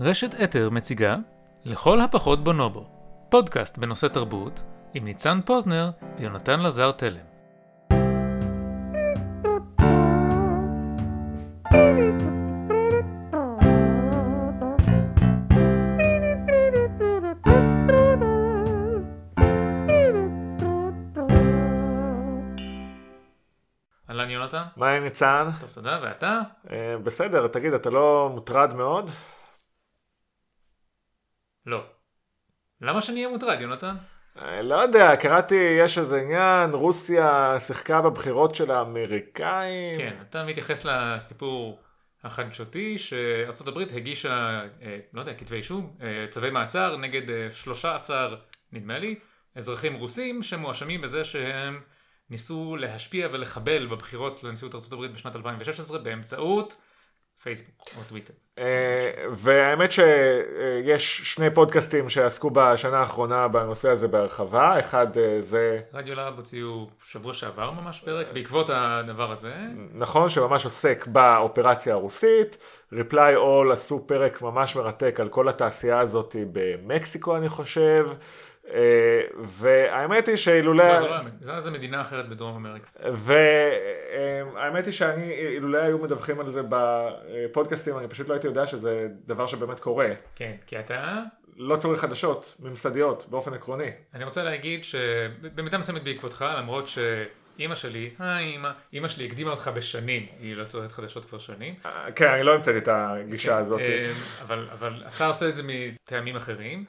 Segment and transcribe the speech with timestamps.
[0.00, 1.16] רשת אתר מציגה
[1.64, 2.84] לכל הפחות בונובו,
[3.28, 4.62] פודקאסט בנושא תרבות
[4.94, 7.20] עם ניצן פוזנר ויונתן לזר תלם.
[24.10, 25.46] אהלן יונתן, מה עם ניצן?
[25.60, 26.40] טוב תודה, ואתה?
[26.70, 29.10] אה, בסדר, תגיד, אתה לא מוטרד מאוד?
[31.68, 31.84] לא.
[32.80, 33.96] למה שאני אהיה מוטרד יונתן?
[34.38, 39.98] אה, לא יודע, קראתי, יש איזה עניין, רוסיה שיחקה בבחירות של האמריקאים.
[39.98, 41.80] כן, אתה מתייחס לסיפור
[42.24, 48.36] החדשותי שארצות הברית הגישה, אה, לא יודע, כתבי אישום, אה, צווי מעצר נגד אה, 13,
[48.72, 49.14] נדמה לי,
[49.54, 51.80] אזרחים רוסים שמואשמים בזה שהם
[52.30, 56.76] ניסו להשפיע ולחבל בבחירות לנשיאות ארצות הברית בשנת 2016 באמצעות
[57.42, 58.34] פייסבוק או טוויטר.
[58.58, 66.14] אה, והאמת שיש שני פודקאסטים שעסקו בשנה האחרונה בנושא הזה בהרחבה, אחד אה, זה, רדיו
[66.14, 69.54] להב הוציאו שבוע שעבר ממש פרק בעקבות הדבר הזה.
[69.94, 72.58] נכון, שממש עוסק באופרציה הרוסית,
[72.92, 78.08] Reply All עשו פרק ממש מרתק על כל התעשייה הזאת במקסיקו אני חושב,
[78.74, 80.84] אה, והאמת היא שאילולא...
[80.84, 82.88] לא, זה לא זה זה מדינה אחרת בדרום אמריקה.
[84.54, 89.08] והאמת היא שאני, אילולא היו מדווחים על זה בפודקאסטים, אני פשוט לא הייתי יודע שזה
[89.26, 90.08] דבר שבאמת קורה.
[90.34, 91.22] כן, כי אתה
[91.56, 93.90] לא צורך חדשות ממסדיות באופן עקרוני.
[94.14, 99.70] אני רוצה להגיד שבמידה מסוימת בעקבותך, למרות שאימא שלי, היי אימא, אימא שלי הקדימה אותך
[99.74, 101.74] בשנים, היא לא צורכת חדשות כבר שנים.
[101.86, 103.80] אה, כן, אני לא המצאתי את הגישה הזאת.
[103.80, 106.84] אה, אבל, אבל אתה עושה את זה מטעמים אחרים.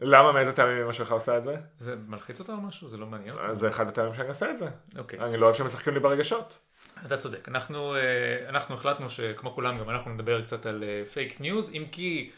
[0.00, 1.56] למה, מאיזה טעמים אמא שלך עושה את זה?
[1.78, 2.88] זה מלחיץ אותה או משהו?
[2.88, 3.54] זה לא מעניין אותה?
[3.54, 4.68] זה אחד הטעמים שאני עושה את זה.
[4.98, 6.58] אוקיי, אני לא אוהב שמשחקים לי ברגשות.
[7.06, 7.48] אתה צודק.
[7.48, 12.30] אנחנו, אה, אנחנו החלטנו שכמו כולם, גם אנחנו נדבר קצת על פייק ניוז, אם כי...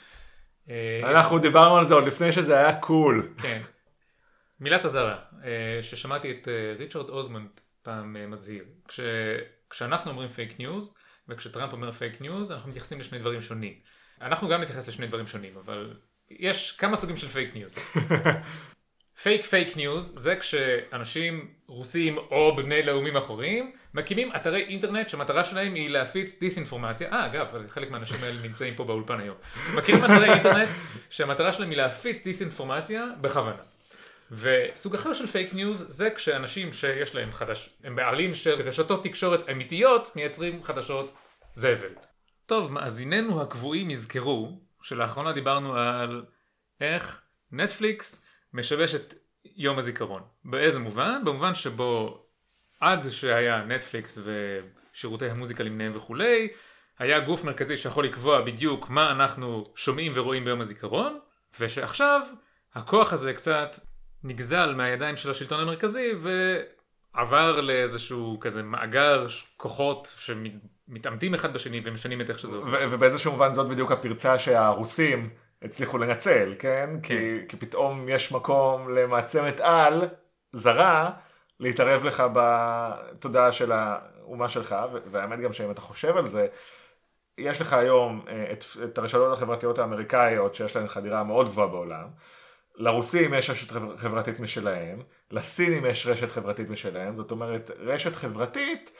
[0.70, 3.33] אה, אנחנו דיברנו על זה עוד לפני שזה היה cool.
[3.42, 3.62] כן.
[4.62, 7.48] מילת אזהרה, אה, ששמעתי את אה, ריצ'רד אוסמן
[7.82, 8.64] פעם אה, מזהיר.
[8.88, 9.00] כש,
[9.70, 10.97] כשאנחנו אומרים פייק ניוז,
[11.28, 13.75] וכשטראמפ אומר פייק ניוז, אנחנו מתייחסים לשני דברים שונים.
[14.20, 15.97] אנחנו גם נתייחס לשני דברים שונים, אבל
[16.31, 17.75] יש כמה סוגים של פייק ניוז.
[19.22, 25.75] פייק פייק ניוז זה כשאנשים רוסים או בני לאומים אחרים מקימים אתרי אינטרנט שהמטרה שלהם
[25.75, 27.12] היא להפיץ דיסאינפורמציה.
[27.12, 29.36] אה אגב, חלק מהאנשים האלה נמצאים פה באולפן היום.
[29.75, 30.69] מקימים אתרי אינטרנט
[31.10, 33.56] שהמטרה שלהם היא להפיץ דיסאינפורמציה בכוונה.
[34.31, 39.48] וסוג אחר של פייק ניוז זה כשאנשים שיש להם חדש, הם בעלים של רשתות תקשורת
[39.50, 41.14] אמיתיות מייצרים חדשות
[41.54, 41.94] זבל.
[42.47, 46.25] טוב, מאזיננו הקבועים יזכרו שלאחרונה דיברנו על
[46.81, 49.14] איך נטפליקס משבש את
[49.56, 50.22] יום הזיכרון.
[50.44, 51.22] באיזה מובן?
[51.25, 52.22] במובן שבו
[52.82, 56.48] עד שהיה נטפליקס ושירותי המוזיקה למיניהם וכולי,
[56.98, 61.19] היה גוף מרכזי שיכול לקבוע בדיוק מה אנחנו שומעים ורואים ביום הזיכרון,
[61.60, 62.20] ושעכשיו
[62.75, 63.76] הכוח הזה קצת
[64.25, 66.12] נגזל מהידיים של השלטון המרכזי
[67.15, 69.26] ועבר לאיזשהו כזה מאגר
[69.56, 72.87] כוחות שמתעמתים אחד בשני ומשנים את איך שזה עובד.
[72.91, 75.31] ובאיזשהו מובן זאת בדיוק הפרצה שהרוסים
[75.62, 76.91] הצליחו לנצל, כן?
[77.03, 80.09] כי, כי פתאום יש מקום למעצמת על
[80.53, 81.10] זרה
[81.62, 86.47] להתערב לך בתודעה של האומה שלך, והאמת גם שאם אתה חושב על זה,
[87.39, 92.09] יש לך היום אה, את, את הרשתות החברתיות האמריקאיות שיש להן חדירה מאוד גבוהה בעולם.
[92.77, 98.91] לרוסים יש רשת חבר- חברתית משלהם, לסינים יש רשת חברתית משלהם, זאת אומרת רשת חברתית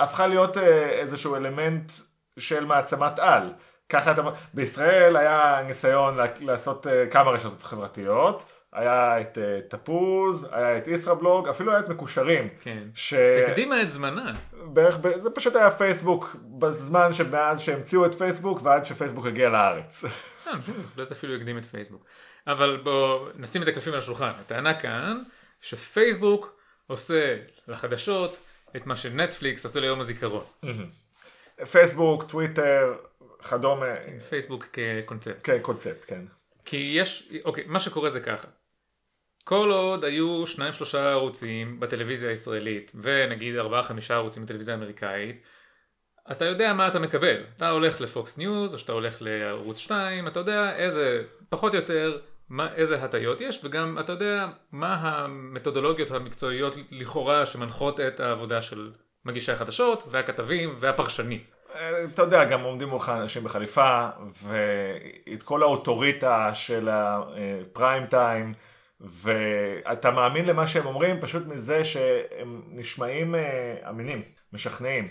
[0.00, 1.92] הפכה להיות אה, איזשהו אלמנט
[2.38, 3.52] של מעצמת על.
[3.88, 4.22] ככה אתה,
[4.54, 8.44] בישראל היה ניסיון לעשות אה, כמה רשתות חברתיות,
[8.76, 12.48] היה את אה, תפוז, היה את ישראבלוג, אפילו היה את מקושרים.
[12.62, 12.82] כן.
[12.94, 13.14] ש...
[13.48, 14.32] הקדימה את זמנה.
[14.52, 20.04] בערך, ב- זה פשוט היה פייסבוק בזמן שמאז שהמציאו את פייסבוק ועד שפייסבוק הגיע לארץ.
[20.46, 20.72] אני חושב
[21.04, 22.04] שזה אפילו הקדים את פייסבוק.
[22.46, 24.30] אבל בואו נשים את הקלפים על השולחן.
[24.40, 25.22] הטענה כאן
[25.60, 27.36] שפייסבוק עושה
[27.68, 28.36] לחדשות
[28.76, 30.44] את מה שנטפליקס עושה ליום הזיכרון.
[31.72, 32.94] פייסבוק, טוויטר,
[33.50, 33.86] כדומה,
[34.28, 35.40] פייסבוק כקונספט.
[35.44, 36.22] כן, קונספט, כן.
[36.64, 38.48] כי יש, אוקיי, מה שקורה זה ככה.
[39.48, 45.42] כל עוד היו שניים שלושה ערוצים בטלוויזיה הישראלית, ונגיד ארבעה חמישה ערוצים בטלוויזיה האמריקאית,
[46.30, 47.36] אתה יודע מה אתה מקבל.
[47.56, 52.18] אתה הולך לפוקס ניוז, או שאתה הולך לערוץ 2, אתה יודע איזה, פחות או יותר,
[52.48, 58.92] מה, איזה הטיות יש, וגם אתה יודע מה המתודולוגיות המקצועיות לכאורה שמנחות את העבודה של
[59.24, 61.40] מגישי החדשות, והכתבים, והפרשנים.
[61.76, 64.08] אה, אתה יודע, גם עומדים מולך אנשים בחליפה,
[64.42, 68.52] ואת כל האוטוריטה של הפריים טיים,
[69.00, 74.22] ואתה מאמין למה שהם אומרים פשוט מזה שהם נשמעים אה, אמינים,
[74.52, 75.08] משכנעים.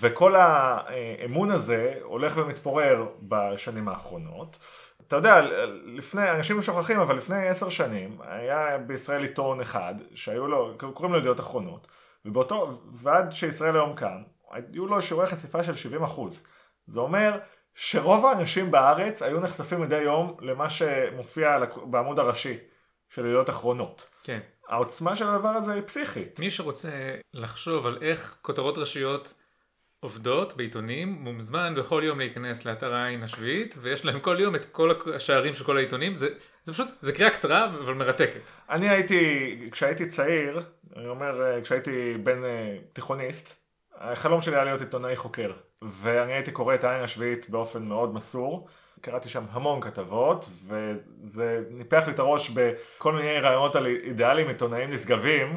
[0.00, 4.58] וכל האמון הזה הולך ומתפורר בשנים האחרונות.
[5.06, 5.40] אתה יודע,
[5.84, 11.18] לפני, אנשים שוכחים, אבל לפני עשר שנים היה בישראל עיתון אחד, שהיו לו, קוראים לו
[11.18, 11.86] ידיעות אחרונות,
[12.24, 16.46] ובאותו, ועד שישראל היום קם, היו לו שיעורי חשיפה של 70 אחוז.
[16.86, 17.38] זה אומר
[17.74, 22.58] שרוב האנשים בארץ היו נחשפים מדי יום למה שמופיע בעמוד הראשי
[23.08, 24.10] של ידיעות אחרונות.
[24.22, 24.40] כן.
[24.68, 26.38] העוצמה של הדבר הזה היא פסיכית.
[26.38, 26.90] מי שרוצה
[27.34, 29.34] לחשוב על איך כותרות ראשיות
[30.00, 34.90] עובדות בעיתונים, מוזמן בכל יום להיכנס לאתר העין השביעית, ויש להם כל יום את כל
[35.14, 36.28] השערים של כל העיתונים, זה,
[36.64, 38.40] זה פשוט, זה קריאה קצרה אבל מרתקת.
[38.70, 40.60] אני הייתי, כשהייתי צעיר,
[40.96, 43.64] אני אומר, כשהייתי בן אה, תיכוניסט,
[43.94, 45.52] החלום שלי היה להיות עיתונאי חוקר,
[45.82, 48.68] ואני הייתי קורא את העין השביעית באופן מאוד מסור.
[49.04, 54.90] קראתי שם המון כתבות, וזה ניפח לי את הראש בכל מיני רעיונות על אידיאלים עיתונאים
[54.90, 55.56] נשגבים,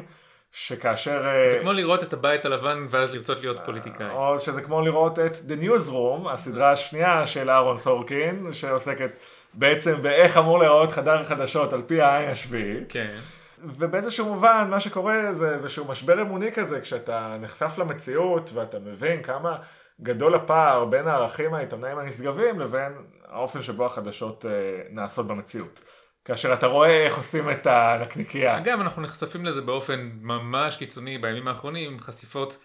[0.52, 1.22] שכאשר...
[1.22, 4.10] זה uh, כמו לראות את הבית הלבן ואז לרצות להיות פוליטיקאי.
[4.10, 9.10] או שזה כמו לראות את The Newsroom, הסדרה השנייה של אהרון סורקין, שעוסקת
[9.54, 12.84] בעצם באיך אמור להיראות חדר חדשות על פי העין השביעית.
[12.88, 13.18] כן.
[13.62, 19.56] ובאיזשהו מובן מה שקורה זה איזשהו משבר אמוני כזה, כשאתה נחשף למציאות ואתה מבין כמה
[20.02, 22.92] גדול הפער בין הערכים העיתונאים הנשגבים לבין
[23.28, 24.48] האופן שבו החדשות uh,
[24.90, 25.80] נעשות במציאות.
[26.24, 28.58] כאשר אתה רואה איך עושים את הנקניקייה.
[28.58, 32.56] אגב, אנחנו נחשפים לזה באופן ממש קיצוני בימים האחרונים, חשיפות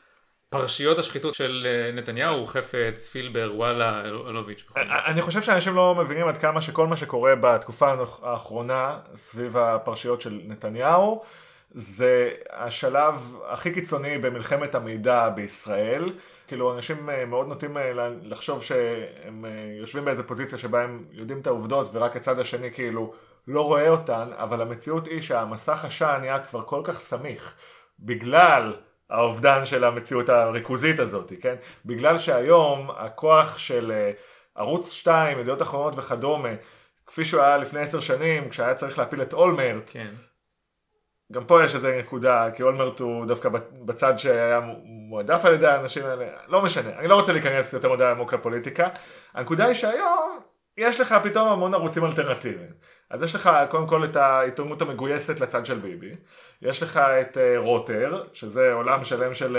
[0.53, 4.65] פרשיות השחיתות של אה, נתניהו, חפץ, פילבר, וואלה, אלוביץ'.
[4.77, 7.93] אה, אני חושב שאנשים לא מבינים עד כמה שכל מה שקורה בתקופה
[8.23, 11.23] האחרונה סביב הפרשיות של נתניהו,
[11.69, 16.13] זה השלב הכי קיצוני במלחמת המידע בישראל.
[16.47, 17.77] כאילו אנשים אה, מאוד נוטים
[18.21, 19.45] לחשוב שהם
[19.79, 23.13] יושבים באיזה פוזיציה שבה הם יודעים את העובדות ורק הצד השני כאילו
[23.47, 27.55] לא רואה אותן, אבל המציאות היא שהמסך עשן נהיה כבר כל כך סמיך,
[27.99, 28.73] בגלל
[29.09, 31.55] האובדן של המציאות הריכוזית הזאת, כן?
[31.85, 34.11] בגלל שהיום הכוח של אה,
[34.55, 36.49] ערוץ 2, ידיעות אחרונות וכדומה,
[37.05, 40.09] כפי שהוא היה לפני עשר שנים, כשהיה צריך להפיל את אולמרט, כן.
[41.31, 43.49] גם פה יש איזה נקודה, כי אולמרט הוא דווקא
[43.85, 44.61] בצד שהיה
[45.13, 48.87] מועדף על ידי האנשים האלה, לא משנה, אני לא רוצה להיכנס יותר מדי עמוק לפוליטיקה.
[49.33, 50.39] הנקודה היא שהיום
[50.77, 52.69] יש לך פתאום המון ערוצים אלטרנטיביים.
[53.09, 56.11] אז יש לך קודם כל את העיתונות המגויסת לצד של ביבי,
[56.61, 59.57] יש לך את uh, רוטר, שזה עולם שלם של,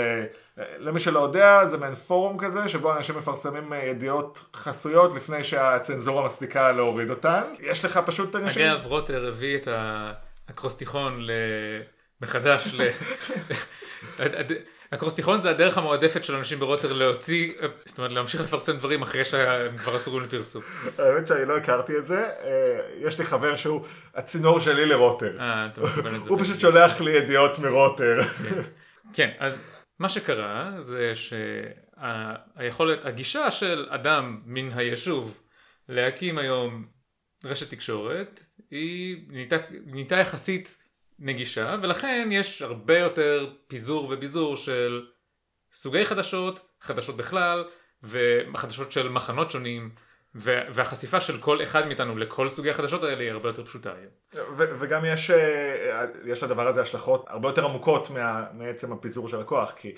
[0.57, 5.43] uh, למי שלא יודע, זה מעין פורום כזה, שבו אנשים מפרסמים uh, ידיעות חסויות לפני
[5.43, 7.43] שהצנזורה מספיקה להוריד אותן.
[7.59, 8.71] יש לך פשוט אנשים...
[8.71, 9.67] אגב, רוטר הביא את
[10.47, 11.27] האקרוסטיכון
[12.21, 12.89] מחדש ל...
[14.95, 17.53] אקרוסטיכון זה הדרך המועדפת של אנשים ברוטר להוציא,
[17.85, 20.61] זאת אומרת להמשיך לפרסם דברים אחרי שהם כבר אסורים לפרסום.
[20.97, 25.37] האמת שאני לא הכרתי את זה, אה, יש לי חבר שהוא הצינור שלי לרוטר.
[25.39, 25.67] אה.
[26.27, 28.21] הוא פשוט שולח לי ידיעות מרוטר.
[28.23, 28.61] כן.
[29.13, 29.63] כן, אז
[29.99, 31.13] מה שקרה זה
[32.55, 35.37] שהיכולת, הגישה של אדם מן היישוב
[35.89, 36.85] להקים היום
[37.45, 38.39] רשת תקשורת,
[38.71, 39.25] היא
[39.85, 40.77] נהייתה יחסית
[41.19, 45.05] נגישה, ולכן יש הרבה יותר פיזור וביזור של
[45.73, 47.65] סוגי חדשות, חדשות בכלל,
[48.03, 49.89] וחדשות של מחנות שונים,
[50.35, 54.11] והחשיפה של כל אחד מאיתנו לכל סוגי החדשות האלה היא הרבה יותר פשוטה היום.
[54.57, 59.71] וגם יש, אה, יש לדבר הזה השלכות הרבה יותר עמוקות מה, מעצם הפיזור של הכוח,
[59.71, 59.95] כי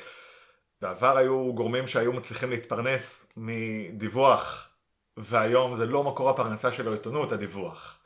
[0.82, 4.70] בעבר היו גורמים שהיו מצליחים להתפרנס מדיווח,
[5.18, 8.00] והיום זה לא מקור הפרנסה של העיתונות, הדיווח.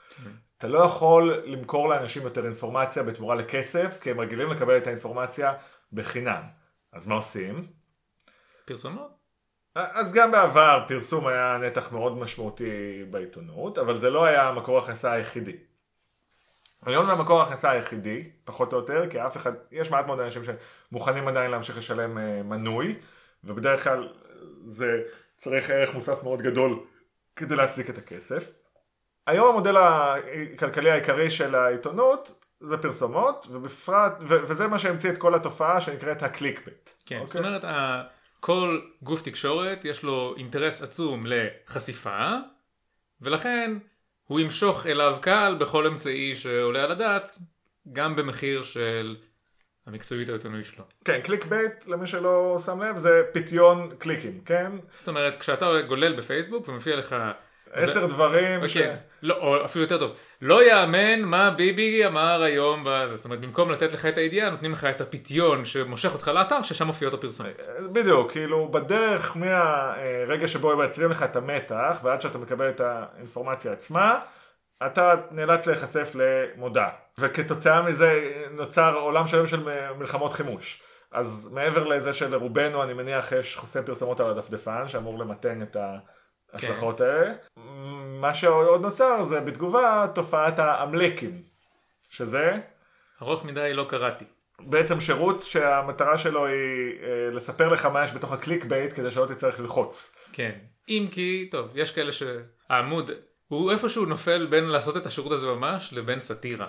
[0.61, 5.53] אתה לא יכול למכור לאנשים יותר אינפורמציה בתמורה לכסף, כי הם רגילים לקבל את האינפורמציה
[5.93, 6.41] בחינם.
[6.93, 7.67] אז מה עושים?
[8.65, 9.11] פרסומות.
[9.75, 15.11] אז גם בעבר פרסום היה נתח מאוד משמעותי בעיתונות, אבל זה לא היה מקור ההכנסה
[15.11, 15.57] היחידי.
[16.85, 20.41] היום זה המקור ההכנסה היחידי, פחות או יותר, כי אף אחד, יש מעט מאוד אנשים
[20.43, 22.99] שמוכנים עדיין להמשיך לשלם אה, מנוי,
[23.43, 24.13] ובדרך כלל
[24.63, 25.01] זה
[25.37, 26.79] צריך ערך מוסף מאוד גדול
[27.35, 28.60] כדי להצדיק את הכסף.
[29.27, 35.35] היום המודל הכלכלי העיקרי של העיתונות זה פרסומות, ובפרט, ו- וזה מה שהמציא את כל
[35.35, 36.89] התופעה שנקראת הקליק בט.
[37.05, 37.27] כן, אוקיי?
[37.27, 37.63] זאת אומרת,
[38.39, 42.35] כל גוף תקשורת יש לו אינטרס עצום לחשיפה,
[43.21, 43.77] ולכן
[44.27, 47.37] הוא ימשוך אליו קהל בכל אמצעי שעולה על הדעת,
[47.93, 49.15] גם במחיר של
[49.87, 50.83] המקצועיות העיתונאית שלו.
[51.05, 54.71] כן, קליק בייט, למי שלא שם לב, זה פיתיון קליקים, כן?
[54.93, 57.15] זאת אומרת, כשאתה גולל בפייסבוק ומופיע לך
[57.73, 58.77] עשר דברים ש...
[59.21, 60.11] לא, או אפילו יותר טוב.
[60.41, 63.15] לא יאמן מה ביבי אמר היום בזה.
[63.15, 66.87] זאת אומרת, במקום לתת לך את הידיעה, נותנים לך את הפיתיון שמושך אותך לאתר, ששם
[66.87, 67.53] מופיעות הפרסומות.
[67.93, 73.71] בדיוק, כאילו, בדרך מהרגע שבו הם מייצרים לך את המתח, ועד שאתה מקבל את האינפורמציה
[73.71, 74.19] עצמה,
[74.85, 76.87] אתה נאלץ להיחשף למודעה.
[77.19, 79.63] וכתוצאה מזה נוצר עולם שלם של
[79.97, 80.81] מלחמות חימוש.
[81.11, 85.77] אז מעבר לזה שלרובנו אני מניח יש חוסם פרסומות על הדפדפן שאמור למתן את
[86.53, 87.03] ההשלכות כן.
[87.03, 87.33] האלה.
[88.21, 91.41] מה שעוד נוצר זה בתגובה תופעת האמלקים,
[92.09, 92.57] שזה?
[93.21, 94.25] ארוך מדי לא קראתי.
[94.59, 96.55] בעצם שירות שהמטרה שלו היא
[97.03, 100.15] אה, לספר לך מה יש בתוך הקליק בייט כדי שלא תצטרך ללחוץ.
[100.33, 100.51] כן,
[100.89, 103.11] אם כי, טוב, יש כאלה שהעמוד
[103.47, 106.67] הוא איפשהו נופל בין לעשות את השירות הזה ממש לבין סאטירה.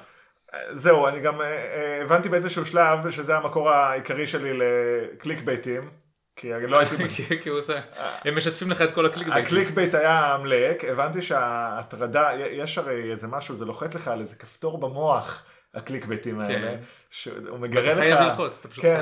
[0.71, 5.91] זהו, אני גם אה, אה, הבנתי באיזשהו שלב שזה המקור העיקרי שלי לקליק בייטים.
[6.37, 6.97] כי אני לא הייתי...
[7.43, 7.81] כי הוא עושה,
[8.25, 9.47] הם משתפים לך את כל הקליק בייט.
[9.47, 14.37] הקליק בייט היה אמלק, הבנתי שההטרדה, יש הרי איזה משהו, זה לוחץ לך על איזה
[14.37, 15.45] כפתור במוח.
[15.75, 16.07] הקליק
[16.41, 16.77] האלה, כן.
[17.11, 19.01] שהוא מגרה לך, אתה חייב ללחוץ, אתה פשוט כן,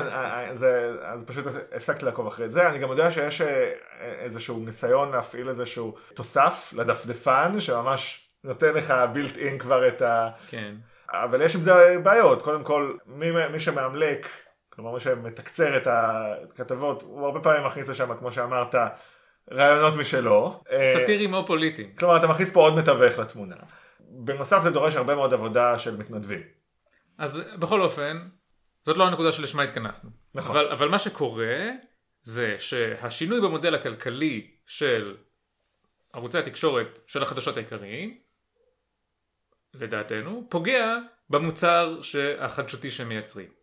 [0.53, 1.45] זה, אז פשוט
[1.75, 7.59] הפסקתי לעקוב אחרי זה, אני גם יודע שיש אה, איזשהו ניסיון להפעיל איזשהו תוסף לדפדפן,
[7.59, 10.29] שממש נותן לך בילט אין כבר את ה...
[10.49, 10.75] כן.
[11.09, 14.27] אבל יש עם זה בעיות, קודם כל, מי, מי שמאמלק,
[14.81, 18.75] כלומר מי שמתקצר את הכתבות, הוא הרבה פעמים מכניס לשם, כמו שאמרת,
[19.51, 20.63] רעיונות משלו.
[20.93, 21.95] סאטיריים או פוליטיים.
[21.95, 23.55] כלומר, אתה מכניס פה עוד מתווך לתמונה.
[23.99, 26.41] בנוסף זה דורש הרבה מאוד עבודה של מתנדבים.
[27.17, 28.27] אז בכל אופן,
[28.83, 30.09] זאת לא הנקודה שלשמה התכנסנו.
[30.35, 30.57] נכון.
[30.57, 31.69] אבל, אבל מה שקורה
[32.21, 35.17] זה שהשינוי במודל הכלכלי של
[36.13, 38.17] ערוצי התקשורת של החדשות העיקריים,
[39.73, 40.97] לדעתנו, פוגע
[41.29, 41.99] במוצר
[42.39, 43.60] החדשותי שהם מייצרים.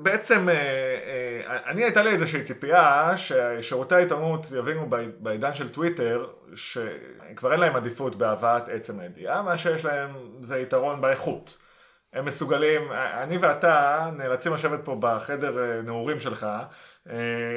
[0.00, 7.52] בעצם אה, אה, אני הייתה לי איזושהי ציפייה ששירותי העיתונות יבינו בעידן של טוויטר שכבר
[7.52, 11.58] אין להם עדיפות בהבאת עצם הידיעה, מה שיש להם זה יתרון באיכות.
[12.12, 16.46] הם מסוגלים, אני ואתה נאלצים לשבת פה בחדר אה, נעורים שלך,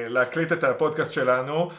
[0.10, 1.70] להקליט את הפודקאסט שלנו,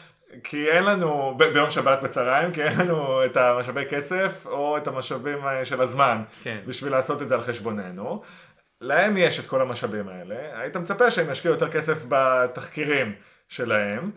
[0.44, 4.86] כי אין לנו, ב- ביום שבת בצהריים, כי אין לנו את המשאבי כסף או את
[4.86, 6.58] המשאבים של הזמן כן.
[6.66, 8.22] בשביל לעשות את זה על חשבוננו.
[8.80, 13.14] להם יש את כל המשאבים האלה, היית מצפה שהם ישקיעו יותר כסף בתחקירים
[13.48, 14.10] שלהם,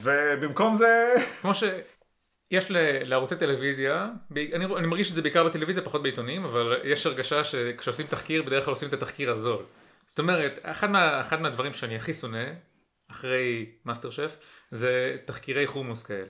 [0.00, 1.14] ובמקום זה...
[1.40, 2.70] כמו שיש
[3.04, 8.06] לערוצי טלוויזיה, אני, אני מרגיש את זה בעיקר בטלוויזיה, פחות בעיתונים, אבל יש הרגשה שכשעושים
[8.06, 9.64] תחקיר, בדרך כלל עושים את התחקיר הזול.
[10.06, 12.44] זאת אומרת, אחד, מה, אחד מהדברים שאני הכי שונא,
[13.10, 14.36] אחרי מאסטר שף,
[14.70, 16.26] זה תחקירי חומוס כאלה.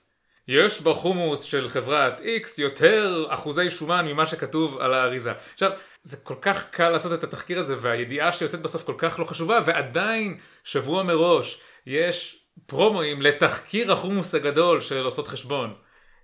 [0.47, 5.31] יש בחומוס של חברת X יותר אחוזי שומן ממה שכתוב על האריזה.
[5.53, 5.71] עכשיו,
[6.03, 9.59] זה כל כך קל לעשות את התחקיר הזה, והידיעה שיוצאת בסוף כל כך לא חשובה,
[9.65, 15.73] ועדיין, שבוע מראש, יש פרומואים לתחקיר החומוס הגדול של עושות חשבון.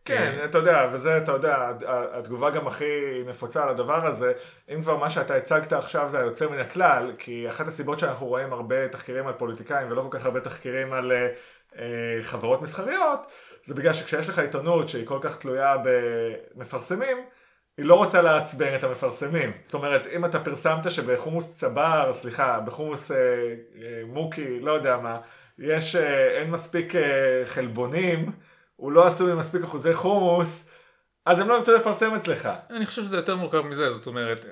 [0.05, 4.33] כן, אתה יודע, וזה, אתה יודע, התגובה גם הכי נפוצה על הדבר הזה,
[4.73, 8.53] אם כבר מה שאתה הצגת עכשיו זה היוצא מן הכלל, כי אחת הסיבות שאנחנו רואים
[8.53, 11.27] הרבה תחקירים על פוליטיקאים ולא כל כך הרבה תחקירים על אה
[12.21, 13.31] חברות מסחריות,
[13.65, 17.17] זה בגלל שכשיש לך עיתונות שהיא כל כך תלויה במפרסמים,
[17.77, 19.51] היא לא רוצה לעצבן את המפרסמים.
[19.65, 25.17] זאת אומרת, אם אתה פרסמת שבחומוס צבר, סליחה, בחומוס אה, אה, מוקי, לא יודע מה,
[25.59, 28.31] יש, אה, אין מספיק אה, חלבונים,
[28.75, 30.65] הוא לא עשוי ממספיק אחוזי חומוס,
[31.25, 32.49] אז הם לא ירצו לפרסם אצלך.
[32.69, 34.45] אני חושב שזה יותר מורכב מזה, זאת אומרת,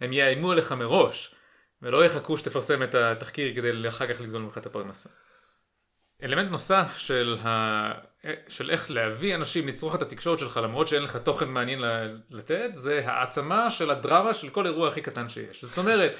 [0.00, 1.34] הם יאיימו עליך מראש,
[1.82, 5.08] ולא יחכו שתפרסם את התחקיר כדי אחר כך לגזול ממך את הפרנסה.
[6.22, 7.92] אלמנט נוסף של, ה...
[8.48, 11.84] של איך להביא אנשים לצרוך את התקשורת שלך למרות שאין לך תוכן מעניין
[12.30, 15.64] לתת זה העצמה של הדרמה של כל אירוע הכי קטן שיש.
[15.64, 16.14] זאת אומרת,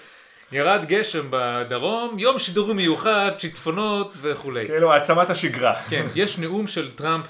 [0.53, 4.67] ירד גשם בדרום, יום שידורי מיוחד, שיטפונות וכולי.
[4.67, 5.83] כאילו העצמת השגרה.
[5.91, 7.27] כן, יש נאום של טראמפ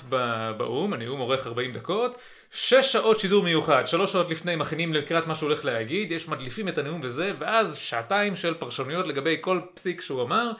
[0.56, 2.18] באו"ם, הנאום אורך 40 דקות,
[2.50, 6.68] שש שעות שידור מיוחד, שלוש שעות לפני מכינים לקראת מה שהוא הולך להגיד, יש מדליפים
[6.68, 10.52] את הנאום וזה, ואז שעתיים של פרשנויות לגבי כל פסיק שהוא אמר.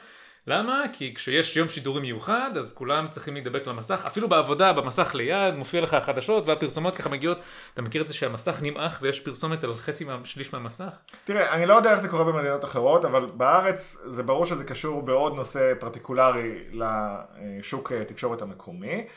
[0.47, 0.83] למה?
[0.93, 5.81] כי כשיש יום שידורי מיוחד, אז כולם צריכים להידבק למסך, אפילו בעבודה, במסך ליד, מופיע
[5.81, 7.39] לך החדשות והפרסומות ככה מגיעות.
[7.73, 10.97] אתה מכיר את זה שהמסך נמעך ויש פרסומת על חצי מהשליש מהמסך?
[11.25, 15.01] תראה, אני לא יודע איך זה קורה במדינות אחרות, אבל בארץ זה ברור שזה קשור
[15.01, 19.07] בעוד נושא פרטיקולרי לשוק תקשורת המקומי,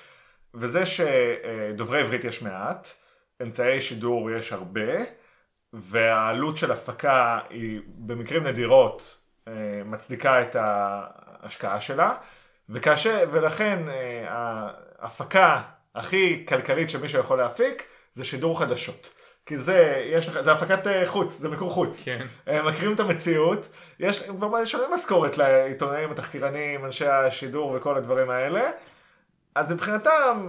[0.55, 2.89] וזה שדוברי עברית יש מעט,
[3.43, 4.93] אמצעי שידור יש הרבה,
[5.73, 9.30] והעלות של הפקה היא במקרים נדירות אה,
[9.85, 12.15] מצדיקה את ההשקעה שלה,
[12.71, 15.61] וכאשר, ולכן אה, ההפקה
[15.95, 19.15] הכי כלכלית שמישהו יכול להפיק זה שידור חדשות.
[19.47, 22.03] כי זה, יש לך, זה הפקת אה, חוץ, זה מיקור חוץ.
[22.05, 22.27] כן.
[22.65, 23.69] מכירים את המציאות,
[24.01, 28.71] יש, הם כבר משלמים משכורת לעיתונאים, התחקירנים, אנשי השידור וכל הדברים האלה.
[29.55, 30.49] אז מבחינתם,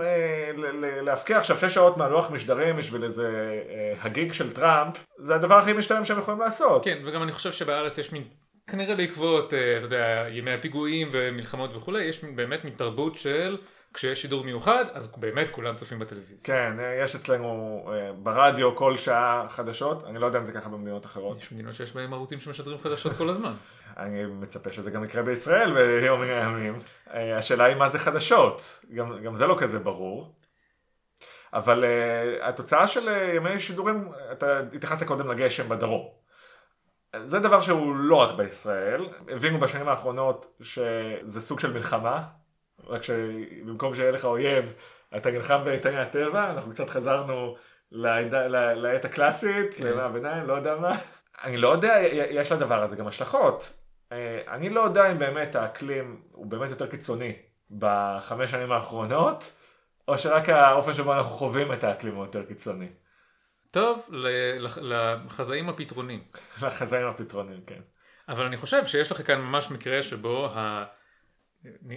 [1.02, 3.60] להפקיע עכשיו שש שעות מהלוח משדרים בשביל איזה
[4.02, 6.86] הגיג של טראמפ, זה הדבר הכי משתלם שהם יכולים לעשות.
[6.86, 8.24] כן, וגם אני חושב שבארץ יש מין
[8.68, 13.58] כנראה בעקבות, אה, אתה יודע, ימי הפיגועים ומלחמות וכולי, יש באמת מין תרבות של
[13.94, 16.46] כשיש שידור מיוחד, אז באמת כולם צופים בטלוויזיה.
[16.46, 21.06] כן, יש אצלנו אה, ברדיו כל שעה חדשות, אני לא יודע אם זה ככה במדינות
[21.06, 21.42] אחרות.
[21.42, 23.54] יש מדינות שיש בהם ערוצים שמשדרים חדשות כל הזמן.
[23.98, 26.78] אני מצפה שזה גם יקרה בישראל ביום מן הימים.
[27.14, 30.36] אה, השאלה היא מה זה חדשות, גם, גם זה לא כזה ברור.
[31.54, 36.21] אבל uh, התוצאה של uh, ימי שידורים, אתה התייחסת קודם לגשם בדרום.
[37.16, 42.24] זה דבר שהוא לא רק בישראל, הבינו בשנים האחרונות שזה סוג של מלחמה,
[42.88, 44.74] רק שבמקום שיהיה לך אויב,
[45.18, 47.56] אתה נלחם באיתני הטבע, אנחנו קצת חזרנו
[47.92, 48.32] לעת,
[48.76, 49.84] לעת הקלאסית, כן.
[49.84, 50.96] לימי הביניים, לא יודע מה.
[51.44, 53.74] אני לא יודע, יש לדבר הזה גם השלכות.
[54.12, 57.34] אה, אני לא יודע אם באמת האקלים הוא באמת יותר קיצוני
[57.72, 59.52] בחמש שנים האחרונות,
[60.08, 62.88] או שרק האופן שבו אנחנו חווים את האקלים הוא יותר קיצוני.
[63.72, 66.24] טוב, לחזאים הפתרונים.
[66.64, 67.82] לחזאים הפתרונים, כן.
[68.30, 70.50] אבל אני חושב שיש לך כאן ממש מקרה שבו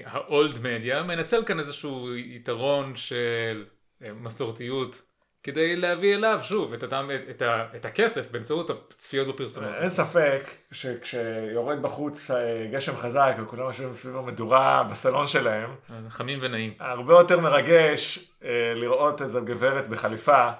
[0.04, 3.64] האולד מדיה מנצל כאן איזשהו יתרון של
[4.02, 5.02] אה, מסורתיות
[5.42, 7.42] כדי להביא אליו שוב את, הטעם, את, את,
[7.76, 9.70] את הכסף באמצעות הצפיות בפרסומות.
[9.74, 15.70] אין ספק שכשיורד בחוץ אה, גשם חזק וכולם יושבים סביב המדורה בסלון שלהם,
[16.08, 16.74] חמים ונעים.
[16.80, 20.50] הרבה יותר מרגש אה, לראות איזו גברת בחליפה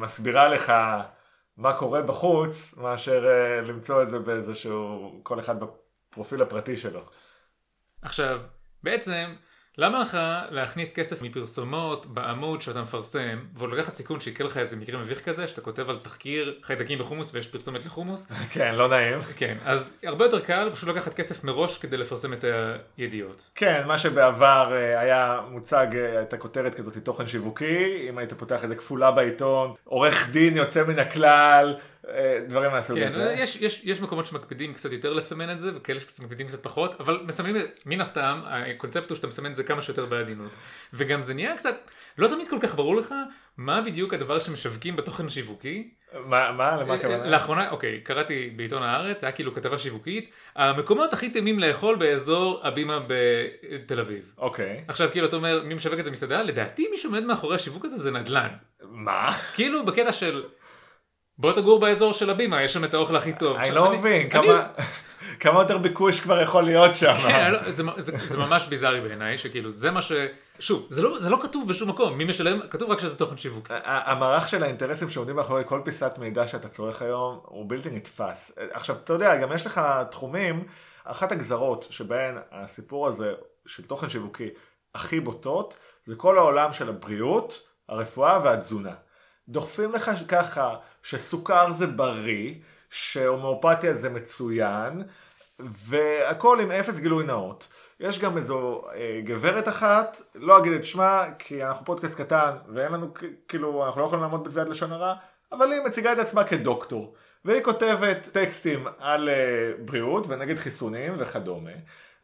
[0.00, 0.72] מסבירה לך
[1.56, 3.24] מה קורה בחוץ מאשר
[3.66, 7.00] למצוא את זה באיזשהו כל אחד בפרופיל הפרטי שלו.
[8.02, 8.42] עכשיו,
[8.82, 9.34] בעצם,
[9.78, 10.18] למה לך
[10.50, 15.48] להכניס כסף מפרסומות בעמוד שאתה מפרסם, ועוד לקחת סיכון שיקרה לך איזה מקרה מביך כזה,
[15.48, 18.26] שאתה כותב על תחקיר חיידקים בחומוס ויש פרסומת לחומוס?
[18.52, 19.18] כן, לא נעים.
[19.36, 22.44] כן, אז הרבה יותר קל פשוט לקחת כסף מראש כדי לפרסם את
[22.96, 23.50] הידיעות.
[23.54, 28.64] כן, מה שבעבר אה, היה מוצג, אה, הייתה כותרת כזאת תוכן שיווקי, אם היית פותח
[28.64, 31.76] איזה כפולה בעיתון, עורך דין יוצא מן הכלל.
[32.08, 33.34] אה, דברים מהסוג כן, הזה.
[33.38, 37.20] יש, יש, יש מקומות שמקפידים קצת יותר לסמן את זה וכאלה שמקפידים קצת פחות אבל
[37.26, 40.50] מסמנים את זה מן הסתם הקונספט הוא שאתה מסמן את זה כמה שיותר בעדינות
[40.92, 43.14] וגם זה נהיה קצת לא תמיד כל כך ברור לך
[43.56, 45.90] מה בדיוק הדבר שמשווקים בתוכן השיווקי.
[46.12, 47.26] מה, מה, למה הכוונה?
[47.26, 52.98] לאחרונה, אוקיי, קראתי בעיתון הארץ, היה כאילו כתבה שיווקית, המקומות הכי טעימים לאכול באזור הבימה
[53.06, 54.32] בתל אביב.
[54.38, 54.84] אוקיי.
[54.88, 56.42] עכשיו כאילו אתה אומר, מי משווק את זה מסעדה?
[56.42, 58.48] לדעתי מי שעומד מאחורי השיווק הזה זה נדל"ן.
[58.82, 59.32] מה?
[59.54, 60.44] כאילו בקטע של
[61.38, 63.56] בוא תגור באזור של הבימה, יש שם את האוכל הכי טוב.
[63.56, 64.28] אני לא מבין,
[65.40, 67.14] כמה יותר ביקוש כבר יכול להיות שם.
[67.22, 67.70] כן, לא,
[68.10, 70.12] זה ממש ביזארי בעיניי, שכאילו זה מה ש...
[70.58, 73.68] שוב, זה לא, זה לא כתוב בשום מקום, מי משלם, כתוב רק שזה תוכן שיווק.
[73.84, 78.52] המערך של האינטרסים שעומדים מאחורי כל פיסת מידע שאתה צורך היום הוא בלתי נתפס.
[78.70, 80.64] עכשיו, אתה יודע, גם יש לך תחומים,
[81.04, 83.32] אחת הגזרות שבהן הסיפור הזה
[83.66, 84.48] של תוכן שיווקי
[84.94, 88.94] הכי בוטות, זה כל העולם של הבריאות, הרפואה והתזונה.
[89.48, 92.54] דוחפים לך ככה שסוכר זה בריא,
[92.90, 95.02] שהומאופתיה זה מצוין,
[95.58, 97.68] והכל עם אפס גילוי נאות.
[98.00, 102.92] יש גם איזו אה, גברת אחת, לא אגיד את שמה, כי אנחנו פודקאסט קטן, ואין
[102.92, 103.08] לנו,
[103.48, 105.14] כאילו, אנחנו לא יכולים לעמוד בתביעת לשון הרע,
[105.52, 107.14] אבל היא מציגה את עצמה כדוקטור.
[107.44, 111.70] והיא כותבת טקסטים על אה, בריאות, ונגד חיסונים וכדומה.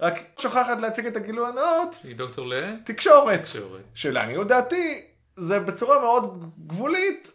[0.00, 1.96] רק שוכחת להציג את הגילוי הנאות.
[2.04, 2.54] היא דוקטור ל...
[2.84, 3.40] תקשורת.
[3.40, 3.82] תקשורת.
[3.94, 7.30] שלעניות דעתי, זה בצורה מאוד גבולית,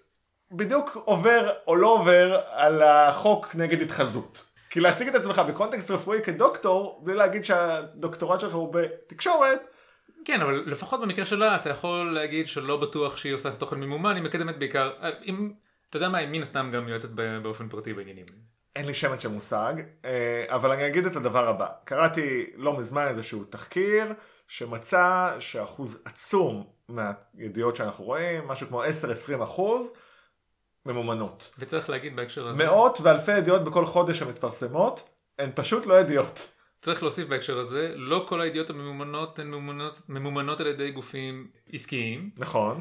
[0.52, 4.46] בדיוק עובר או לא עובר על החוק נגד התחזות.
[4.70, 9.60] כי להציג את עצמך בקונטקסט רפואי כדוקטור, בלי להגיד שהדוקטורט שלך הוא בתקשורת.
[10.26, 14.24] כן, אבל לפחות במקרה שלה אתה יכול להגיד שלא בטוח שהיא עושה תוכן ממומן, היא
[14.24, 14.92] מקדמת בעיקר,
[15.26, 15.52] אם,
[15.90, 17.10] אתה יודע מה, היא מן הסתם גם יועצת
[17.42, 18.26] באופן פרטי בעניינים.
[18.76, 19.74] אין לי שמץ של מושג,
[20.06, 21.68] אה, אבל אני אגיד את הדבר הבא.
[21.84, 24.06] קראתי לא מזמן איזשהו תחקיר
[24.48, 28.88] שמצא שאחוז עצום מהידיעות שאנחנו רואים, משהו כמו 10-20
[29.44, 29.92] אחוז,
[30.86, 31.54] ממומנות.
[31.60, 32.64] וצריך להגיד בהקשר הזה...
[32.64, 36.52] מאות ואלפי ידיעות בכל חודש שמתפרסמות, הן פשוט לא ידיעות.
[36.82, 42.30] צריך להוסיף בהקשר הזה, לא כל הידיעות הממומנות הן ממומנות, ממומנות על ידי גופים עסקיים.
[42.38, 42.80] נכון.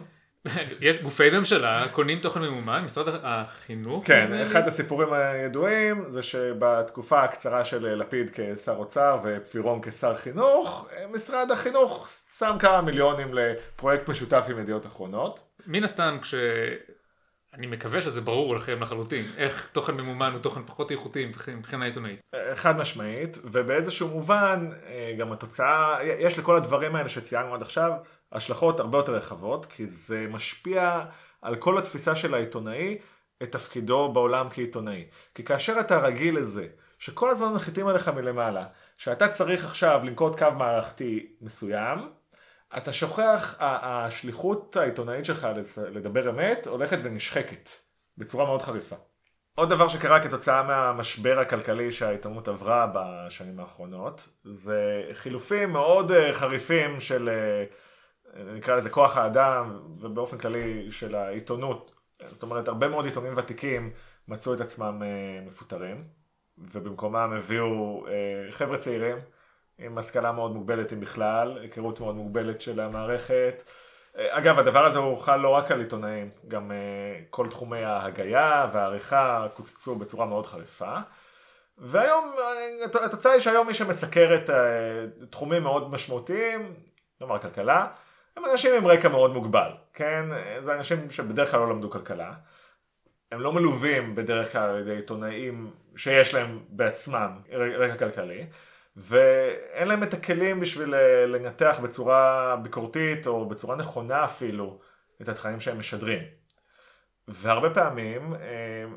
[0.80, 4.06] יש גופי ממשלה קונים תוכן ממומן, משרד החינוך.
[4.06, 11.50] כן, אחד הסיפורים הידועים זה שבתקופה הקצרה של לפיד כשר אוצר ופירון כשר חינוך, משרד
[11.50, 15.42] החינוך שם כמה מיליונים לפרויקט משותף עם ידיעות אחרונות.
[15.66, 16.34] מן הסתם כש...
[17.56, 22.20] אני מקווה שזה ברור לכם לחלוטין, איך תוכן ממומן הוא תוכן פחות איכותי מבחינה עיתונאית.
[22.54, 24.70] חד משמעית, ובאיזשהו מובן
[25.18, 27.92] גם התוצאה, יש לכל הדברים האלה שציינו עד עכשיו,
[28.32, 31.00] השלכות הרבה יותר רחבות, כי זה משפיע
[31.42, 32.98] על כל התפיסה של העיתונאי,
[33.42, 35.04] את תפקידו בעולם כעיתונאי.
[35.34, 36.66] כי כאשר אתה רגיל לזה,
[36.98, 38.64] שכל הזמן מנחיתים עליך מלמעלה,
[38.96, 41.98] שאתה צריך עכשיו לנקוט קו מערכתי מסוים,
[42.76, 45.48] אתה שוכח, השליחות העיתונאית שלך
[45.78, 47.70] לדבר אמת הולכת ונשחקת
[48.18, 48.96] בצורה מאוד חריפה.
[49.54, 57.00] עוד דבר שקרה כתוצאה מהמשבר הכלכלי שהעיתונות עברה בשנים האחרונות, זה חילופים מאוד אה, חריפים
[57.00, 57.64] של אה,
[58.44, 61.92] נקרא לזה כוח האדם, ובאופן כללי של העיתונות.
[62.30, 63.90] זאת אומרת, הרבה מאוד עיתונים ותיקים
[64.28, 65.02] מצאו את עצמם
[65.46, 66.04] מפוטרים,
[66.58, 68.06] ובמקומם הביאו
[68.50, 69.16] חבר'ה צעירים.
[69.78, 73.62] עם השכלה מאוד מוגבלת אם בכלל, היכרות מאוד מוגבלת של המערכת.
[74.16, 76.74] אגב, הדבר הזה הוא חל לא רק על עיתונאים, גם uh,
[77.30, 80.94] כל תחומי ההגייה והעריכה קוצצו בצורה מאוד חריפה.
[81.78, 82.34] והיום,
[83.04, 84.52] התוצאה היא שהיום מי שמסקר את uh,
[85.30, 86.74] תחומים מאוד משמעותיים,
[87.20, 87.86] נאמר כלכלה,
[88.36, 90.24] הם אנשים עם רקע מאוד מוגבל, כן?
[90.64, 92.32] זה אנשים שבדרך כלל לא למדו כלכלה.
[93.32, 98.46] הם לא מלווים בדרך כלל על ידי עיתונאים שיש להם בעצמם רקע כלכלי.
[98.96, 104.80] ואין להם את הכלים בשביל אה, לנתח בצורה ביקורתית או בצורה נכונה אפילו
[105.22, 106.22] את התכנים שהם משדרים.
[107.28, 108.38] והרבה פעמים אה,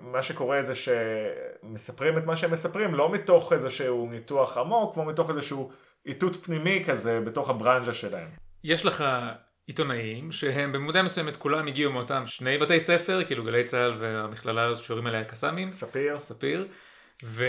[0.02, 5.30] מה שקורה זה שמספרים את מה שהם מספרים לא מתוך איזשהו ניתוח עמוק, כמו מתוך
[5.30, 5.72] איזשהו
[6.06, 8.28] איתות פנימי כזה בתוך הברנז'ה שלהם.
[8.64, 9.04] יש לך
[9.68, 14.84] עיתונאים שהם במודע מסוימת כולם הגיעו מאותם שני בתי ספר, כאילו גלי צה"ל והמכללה הזאת
[14.84, 15.72] שיורים עליה קסאמים.
[15.72, 16.20] ספיר.
[16.20, 16.68] ספיר.
[17.24, 17.46] ו...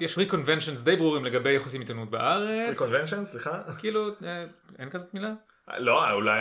[0.00, 2.68] יש ריקונבנשנס די ברורים לגבי איך עושים עיתונות בארץ.
[2.68, 3.62] ריקונבנשנס, סליחה?
[3.78, 4.44] כאילו, אה,
[4.78, 5.32] אין כזאת מילה?
[5.78, 6.40] לא, אולי,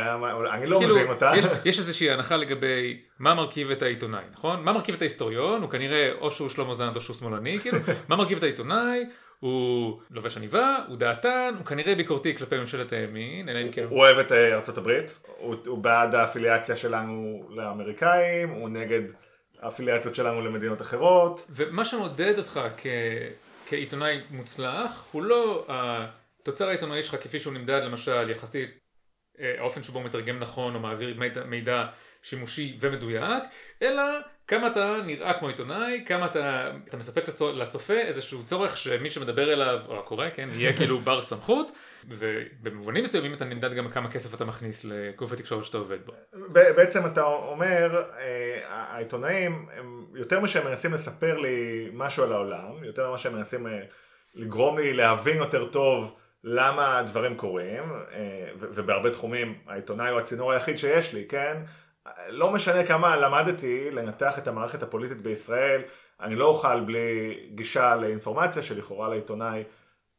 [0.51, 1.31] אני לא כאילו, מבין אותה.
[1.37, 4.63] יש, יש איזושהי הנחה לגבי מה מרכיב את העיתונאי, נכון?
[4.63, 7.77] מה מרכיב את ההיסטוריון, הוא כנראה או שהוא שלמה זנד או שהוא שמאלני, כאילו,
[8.09, 9.05] מה מרכיב את העיתונאי,
[9.39, 13.83] הוא לובש עניבה, הוא דעתן, הוא כנראה ביקורתי כלפי ממשלת הימין, אלא אם כן...
[13.89, 19.01] הוא אוהב את אה, ארצות הברית, הוא, הוא בעד האפיליאציה שלנו לאמריקאים, הוא נגד
[19.61, 21.45] האפיליאציות שלנו למדינות אחרות.
[21.49, 22.87] ומה שמודד אותך כ...
[23.67, 28.79] כעיתונאי מוצלח הוא לא התוצר העיתונאי שלך כפי שהוא נמדד למשל יחסית
[29.39, 31.85] אה, האופן שבו הוא מתרגם נכון או מעביר מידע, מידע
[32.21, 33.43] שימושי ומדויק
[33.81, 34.03] אלא
[34.47, 37.23] כמה אתה נראה כמו עיתונאי, כמה אתה, אתה מספק
[37.55, 41.71] לצופה איזשהו צורך שמי שמדבר אליו, או הקורא, כן, יהיה כאילו בר סמכות,
[42.07, 46.13] ובמובנים מסוימים אתה נמדד גם כמה כסף אתה מכניס לגוף התקשורת שאתה עובד בו.
[46.53, 53.09] בעצם אתה אומר, אה, העיתונאים, הם יותר משהם מנסים לספר לי משהו על העולם, יותר
[53.09, 53.79] ממה שהם מנסים אה,
[54.35, 60.77] לגרום לי להבין יותר טוב למה הדברים קורים, אה, ובהרבה תחומים העיתונאי הוא הצינור היחיד
[60.77, 61.57] שיש לי, כן?
[62.27, 65.81] לא משנה כמה למדתי לנתח את המערכת הפוליטית בישראל,
[66.21, 69.63] אני לא אוכל בלי גישה לאינפורמציה שלכאורה לעיתונאי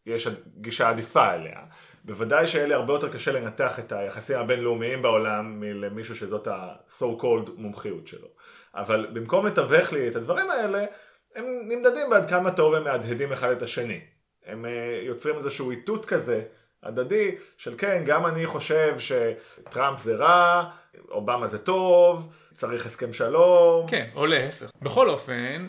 [0.07, 1.61] יש גישה עדיפה אליה.
[2.05, 7.51] בוודאי שיהיה לי הרבה יותר קשה לנתח את היחסים הבינלאומיים בעולם מלמישהו שזאת ה-so called
[7.57, 8.29] מומחיות שלו.
[8.75, 10.85] אבל במקום לתווך לי את הדברים האלה,
[11.37, 14.01] הם נמדדים בעד כמה טוב הם מהדהדים אחד את השני.
[14.47, 16.43] הם אה, יוצרים איזשהו איתות כזה
[16.83, 20.71] הדדי של כן, גם אני חושב שטראמפ זה רע,
[21.11, 23.89] אובמה זה טוב, צריך הסכם שלום.
[23.89, 24.71] כן, או להפך.
[24.83, 25.67] בכל אופן,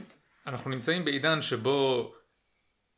[0.48, 2.12] אנחנו נמצאים בעידן שבו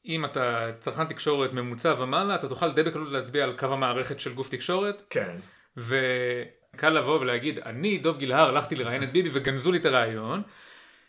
[0.05, 4.33] אם אתה צרכן תקשורת ממוצע ומעלה, אתה תוכל די בקלות להצביע על קו המערכת של
[4.33, 5.03] גוף תקשורת.
[5.09, 5.35] כן.
[5.77, 10.41] וקל לבוא ולהגיד, אני, דוב גילהר, הלכתי לראיין את ביבי וגנזו לי את הרעיון.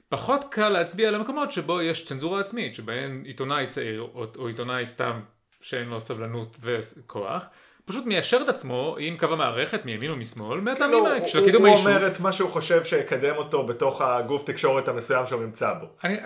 [0.09, 4.87] פחות קל להצביע על המקומות שבו יש צנזורה עצמית, שבהן עיתונאי צעיר או, או עיתונאי
[4.87, 5.21] סתם
[5.61, 7.47] שאין לו סבלנות וכוח.
[7.85, 11.89] פשוט מיישר את עצמו עם קו המערכת מימין ומשמאל מהטעמים כאילו, של הקידום האישור.
[11.89, 15.87] הוא אומר את מה שהוא חושב שיקדם אותו בתוך הגוף תקשורת המסוים שהוא נמצא בו.
[16.05, 16.17] אני,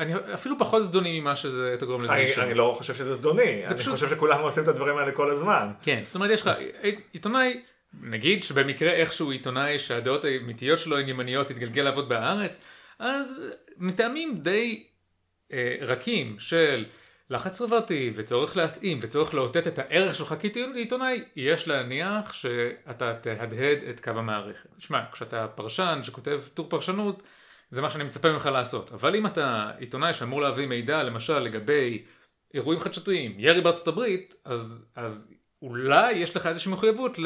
[0.00, 2.12] אני אפילו פחות זדוני ממה שזה תגרום לזה.
[2.12, 3.92] אני, אני לא חושב שזה זדוני, אני פשוט...
[3.92, 5.68] חושב שכולנו עושים את הדברים האלה כל הזמן.
[5.82, 6.50] כן, זאת אומרת יש לך
[7.12, 7.60] עיתונאי,
[8.02, 12.62] נגיד שבמקרה איכשהו עיתונאי שהדעות האמיתיות שלו הן ימניות התגלגל לעבוד בארץ,
[12.98, 13.42] אז
[13.78, 14.84] מטעמים די
[15.52, 16.84] אה, רכים של
[17.30, 24.00] לחץ חברתי וצורך להתאים וצורך לאותת את הערך שלך כעיתונאי, יש להניח שאתה תהדהד את
[24.00, 24.68] קו המערכת.
[24.78, 27.22] שמע, כשאתה פרשן שכותב טור פרשנות,
[27.70, 28.92] זה מה שאני מצפה ממך לעשות.
[28.92, 32.04] אבל אם אתה עיתונאי שאמור להביא מידע, למשל לגבי
[32.54, 37.18] אירועים חדשותיים, ירי בארצות הברית, אז, אז אולי יש לך איזושהי מחויבות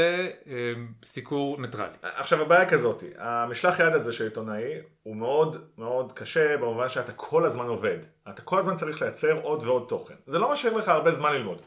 [1.02, 1.96] לסיקור ניטרלי.
[2.02, 7.44] עכשיו הבעיה כזאת, המשלח יד הזה של עיתונאי הוא מאוד מאוד קשה במובן שאתה כל
[7.44, 7.98] הזמן עובד.
[8.28, 10.14] אתה כל הזמן צריך לייצר עוד ועוד תוכן.
[10.26, 11.62] זה לא משאיר לך הרבה זמן ללמוד.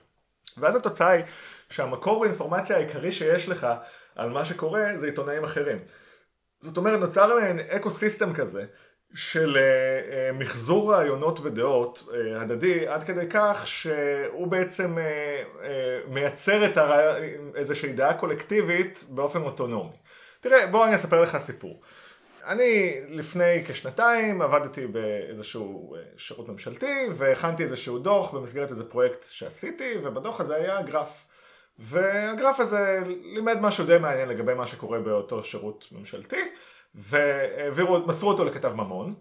[0.57, 1.23] ואז התוצאה היא
[1.69, 3.67] שהמקור באינפורמציה העיקרי שיש לך
[4.15, 5.77] על מה שקורה זה עיתונאים אחרים.
[6.59, 8.65] זאת אומרת נוצר מעין אקו סיסטם כזה
[9.15, 15.65] של uh, uh, מחזור רעיונות ודעות uh, הדדי עד כדי כך שהוא בעצם uh, uh,
[16.09, 17.15] מייצר את הרע...
[17.55, 19.95] איזושהי דעה קולקטיבית באופן אוטונומי.
[20.39, 21.81] תראה בוא אני אספר לך סיפור.
[22.45, 30.41] אני לפני כשנתיים עבדתי באיזשהו שירות ממשלתי והכנתי איזשהו דוח במסגרת איזה פרויקט שעשיתי ובדוח
[30.41, 31.25] הזה היה גרף.
[31.79, 36.41] והגרף הזה לימד משהו די מעניין לגבי מה שקורה באותו שירות ממשלתי
[36.95, 39.15] ומסרו אותו לכתב ממון.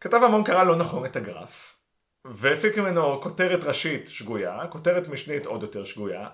[0.00, 1.76] כתב ממון קרא לא נכון את הגרף
[2.24, 6.28] והפיק ממנו כותרת ראשית שגויה, כותרת משנית עוד יותר שגויה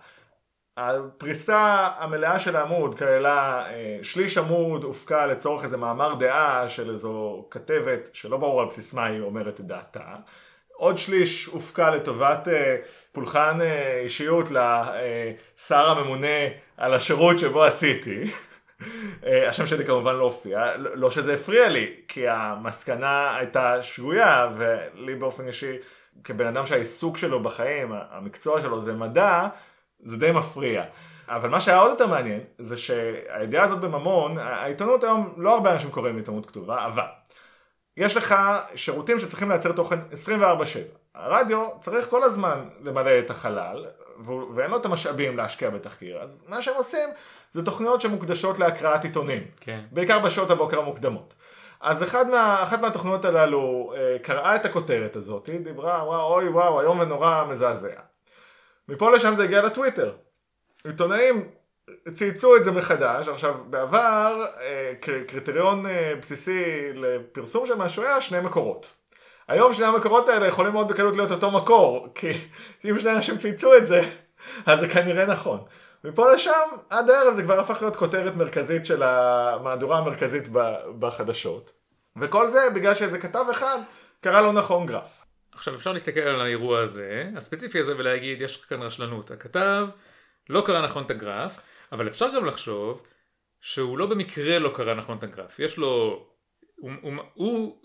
[0.76, 7.46] הפריסה המלאה של העמוד כללה אה, שליש עמוד הופקע לצורך איזה מאמר דעה של איזו
[7.50, 10.14] כתבת שלא ברור על בסיס מה היא אומרת את דעתה.
[10.72, 12.76] עוד שליש הופקע לטובת אה,
[13.12, 18.20] פולחן אה, אישיות לשר הממונה על השירות שבו עשיתי.
[19.26, 25.14] אה, השם שלי כמובן לא הופיע, לא שזה הפריע לי, כי המסקנה הייתה שגויה, ולי
[25.14, 25.76] באופן אישי,
[26.24, 29.46] כבן אדם שהעיסוק שלו בחיים, המקצוע שלו זה מדע,
[30.00, 30.84] זה די מפריע.
[31.28, 35.90] אבל מה שהיה עוד יותר מעניין, זה שהידיעה הזאת בממון, העיתונות היום, לא הרבה אנשים
[35.90, 37.02] קוראים עיתונות כתובה, אבל
[37.96, 38.34] יש לך
[38.74, 40.42] שירותים שצריכים לייצר תוכן 24/7.
[41.14, 43.84] הרדיו צריך כל הזמן למלא את החלל,
[44.54, 47.08] ואין לו את המשאבים להשקיע בתחקיר, אז מה שהם עושים
[47.50, 49.80] זה תוכניות שמוקדשות להקראת עיתונים, כן.
[49.92, 51.34] בעיקר בשעות הבוקר המוקדמות.
[51.80, 56.48] אז אחד מה, אחת מהתוכניות הללו אה, קראה את הכותרת הזאת, היא דיברה, וואו, אוי
[56.48, 57.88] וואו, איום ונורא מזעזע.
[58.88, 60.12] מפה לשם זה הגיע לטוויטר.
[60.84, 61.48] עיתונאים
[62.12, 64.92] צייצו את זה מחדש, עכשיו בעבר אה,
[65.26, 69.03] קריטריון אה, בסיסי לפרסום של משהו היה שני מקורות.
[69.48, 72.30] היום שני המקורות האלה יכולים מאוד בקלות להיות אותו מקור, כי
[72.84, 74.10] אם שני אנשים צייצו את זה,
[74.66, 75.60] אז זה כנראה נכון.
[76.04, 80.48] מפה לשם, עד הערב זה כבר הפך להיות כותרת מרכזית של המהדורה המרכזית
[80.98, 81.72] בחדשות.
[82.20, 83.78] וכל זה בגלל שאיזה כתב אחד
[84.20, 85.24] קרא לא נכון גרף.
[85.52, 89.30] עכשיו אפשר להסתכל על האירוע הזה, הספציפי הזה, ולהגיד, יש כאן רשלנות.
[89.30, 89.88] הכתב
[90.50, 91.60] לא קרא נכון את הגרף,
[91.92, 93.02] אבל אפשר גם לחשוב
[93.60, 95.58] שהוא לא במקרה לא קרא נכון את הגרף.
[95.58, 96.26] יש לו...
[96.76, 97.82] הוא, הוא, הוא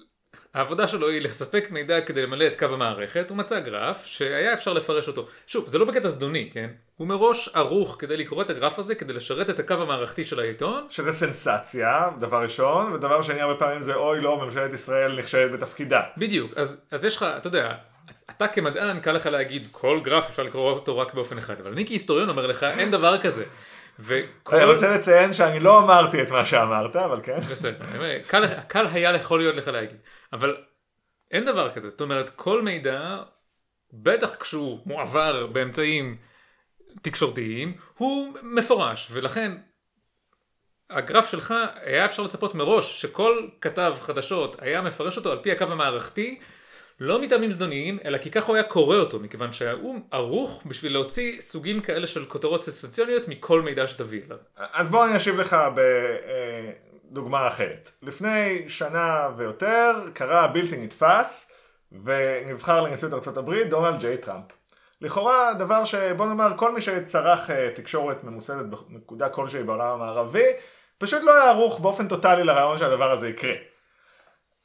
[0.54, 4.74] העבודה שלו היא לספק מידע כדי למלא את קו המערכת, הוא מצא גרף שהיה אפשר
[4.74, 5.28] לפרש אותו.
[5.48, 6.70] שוב, זה לא בקטע זדוני, כן?
[6.98, 10.88] הוא מראש ערוך כדי לקרוא את הגרף הזה, כדי לשרת את הקו המערכתי של העיתון.
[10.90, 16.02] שזה סנסציה, דבר ראשון, ודבר שני הרבה פעמים זה אוי לא, ממשלת ישראל נכשלת בתפקידה.
[16.18, 17.76] בדיוק, אז, אז יש לך, אתה יודע,
[18.30, 21.86] אתה כמדען קל לך להגיד כל גרף אפשר לקרוא אותו רק באופן אחד, אבל אני
[21.86, 23.44] כהיסטוריון אומר לך אין דבר כזה.
[24.00, 24.56] וכל...
[24.56, 27.40] אני רוצה לציין שאני לא אמרתי את מה שאמרת, אבל כן.
[27.40, 27.86] בסדר,
[28.28, 30.02] קל, קל היה יכול להיות לך להגיד.
[30.34, 30.58] אבל
[31.32, 33.18] אין דבר כזה, זאת אומרת כל מידע,
[33.94, 36.18] בטח כשהוא מועבר באמצעים
[37.02, 39.52] תקשורתיים, הוא מפורש, ולכן
[40.90, 45.64] הגרף שלך היה אפשר לצפות מראש שכל כתב חדשות היה מפרש אותו על פי הקו
[45.64, 46.40] המערכתי
[47.00, 51.42] לא מטעמים זדוניים, אלא כי ככה הוא היה קורא אותו, מכיוון שהאו"ם ערוך בשביל להוציא
[51.42, 54.38] סוגים כאלה של כותרות סנסציוניות מכל מידע שתביא אליו.
[54.58, 55.58] אז בוא אני אשיב לך
[57.12, 57.92] בדוגמה אחרת.
[58.04, 61.52] לפני שנה ויותר קרה בלתי נתפס,
[62.04, 64.46] ונבחר לנשיאות ארה"ב דונלד ג'יי טראמפ.
[65.02, 70.46] לכאורה דבר שבוא נאמר כל מי שצרך אה, תקשורת ממוסדת בנקודה כלשהי בעולם המערבי,
[70.98, 73.54] פשוט לא היה ערוך באופן טוטאלי לרעיון שהדבר הזה יקרה.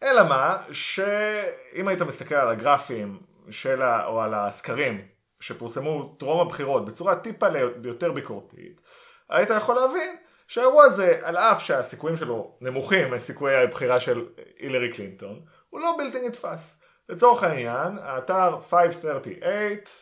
[0.05, 3.19] אלא מה, שאם היית מסתכל על הגרפים
[3.51, 4.07] של ה...
[4.07, 5.01] או על הסקרים
[5.41, 7.47] שפורסמו טרום הבחירות בצורה טיפה
[7.85, 8.81] יותר ביקורתית,
[9.29, 10.17] היית יכול להבין
[10.49, 14.27] שהאירוע הזה, על אף שהסיכויים שלו נמוכים מסיכויי הבחירה של
[14.59, 15.41] הילרי קלינטון,
[15.71, 16.81] הוא לא בלתי נתפס.
[17.09, 19.47] לצורך העניין, האתר 538,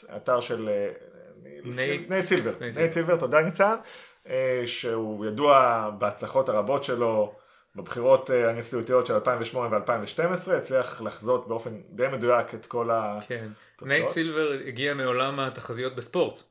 [0.09, 0.91] האתר של אה,
[2.09, 3.77] נייט סילבר, נייט סילבר, תודה ניצן,
[4.29, 7.35] אה, שהוא ידוע בהצלחות הרבות שלו
[7.77, 13.29] בבחירות אה, הנשיאותיות של 2008 ו-2012 הצליח לחזות באופן די מדויק את כל התוצאות.
[13.29, 13.49] כן.
[13.83, 16.43] נייט סילבר הגיע מעולם התחזיות בספורט.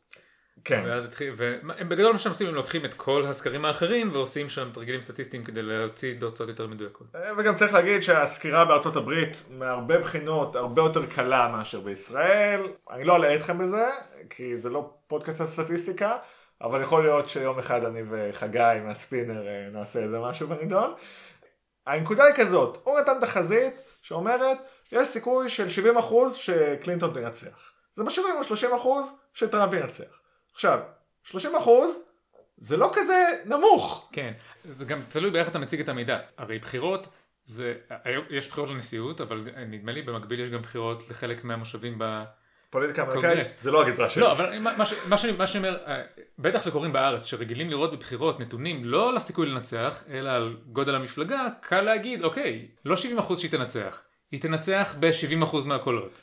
[0.63, 0.83] כן.
[0.85, 5.01] ואז התחיל, ובגדול מה שהם עושים הם לוקחים את כל הסקרים האחרים ועושים שם תרגילים
[5.01, 7.07] סטטיסטיים כדי להוציא תוצאות יותר מדויקות.
[7.15, 12.61] אה, וגם צריך להגיד שהסקירה בארצות הברית מהרבה בחינות הרבה יותר קלה מאשר בישראל.
[12.91, 13.85] אני לא אלאה אתכם בזה,
[14.29, 16.17] כי זה לא פודקאסט על סטטיסטיקה.
[16.61, 20.93] אבל יכול להיות שיום אחד אני וחגי מהספינר אה, נעשה איזה משהו בנידון.
[21.87, 24.57] הנקודה היא כזאת, הוא נתן תחזית שאומרת
[24.91, 25.99] יש סיכוי של 70%
[26.33, 27.71] שקלינטון תנצח.
[27.93, 28.87] זה משאיר לנו 30%
[29.33, 30.19] שטראמפ ינצח.
[30.53, 30.79] עכשיו,
[31.25, 31.35] 30%
[32.57, 34.09] זה לא כזה נמוך.
[34.11, 36.19] כן, זה גם תלוי באיך אתה מציג את המידע.
[36.37, 37.07] הרי בחירות,
[37.45, 37.75] זה,
[38.29, 42.23] יש בחירות לנשיאות, אבל נדמה לי במקביל יש גם בחירות לחלק מהמושבים ב...
[42.71, 44.21] פוליטיקה אמריקאית זה לא הגזרה שלי.
[44.21, 44.59] לא, אבל
[45.37, 46.01] מה שאני אומר, אה,
[46.39, 51.47] בטח שקוראים בארץ, שרגילים לראות בבחירות נתונים לא על הסיכוי לנצח, אלא על גודל המפלגה,
[51.61, 56.19] קל להגיד, אוקיי, לא 70% שהיא תנצח, היא תנצח ב-70% מהקולות.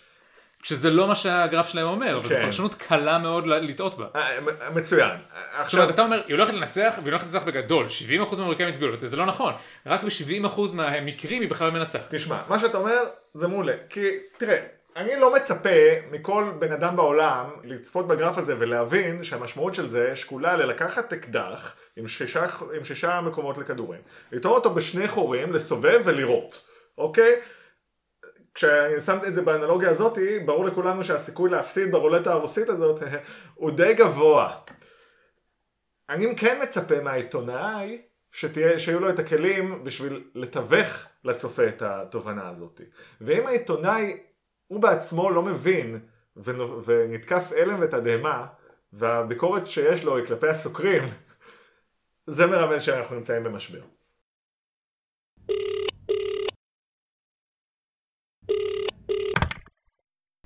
[0.62, 2.44] שזה לא מה שהגרף שלהם אומר, וזו כן.
[2.44, 4.06] פרשנות קלה מאוד לטעות בה.
[4.16, 5.16] אה, מצוין.
[5.64, 8.96] זאת אומרת, אתה אומר, היא הולכת לנצח, והיא הולכת לנצח בגדול, 70% מהאמריקאים הצביעו לו,
[9.00, 9.54] זה לא נכון.
[9.86, 12.14] רק ב-70% מהמקרים היא בכלל מנצחת.
[12.14, 13.02] תשמע, מה שאתה אומר
[13.34, 13.72] זה מעולה.
[13.88, 14.00] כי,
[14.36, 14.58] תראה,
[14.96, 15.68] אני לא מצפה
[16.10, 22.06] מכל בן אדם בעולם לצפות בגרף הזה ולהבין שהמשמעות של זה שקולה ללקחת אקדח עם
[22.06, 22.46] שישה,
[22.76, 24.00] עם שישה מקומות לכדורים,
[24.32, 26.66] לתאור אותו בשני חורים, לסובב ולירות,
[26.98, 27.40] אוקיי?
[28.54, 33.02] כשאני שמתי את זה באנלוגיה הזאתי, ברור לכולנו שהסיכוי להפסיד ברולטה הרוסית הזאת
[33.54, 34.56] הוא די גבוה.
[36.08, 42.80] אני כן מצפה מהעיתונאי שתהיה, שיהיו לו את הכלים בשביל לתווך לצופה את התובנה הזאת.
[43.20, 44.20] ואם העיתונאי
[44.68, 46.00] הוא בעצמו לא מבין
[46.84, 48.46] ונתקף הלם ותדהמה,
[48.92, 51.02] והביקורת שיש לו היא כלפי הסוקרים,
[52.26, 53.80] זה מרמז שאנחנו נמצאים במשבר.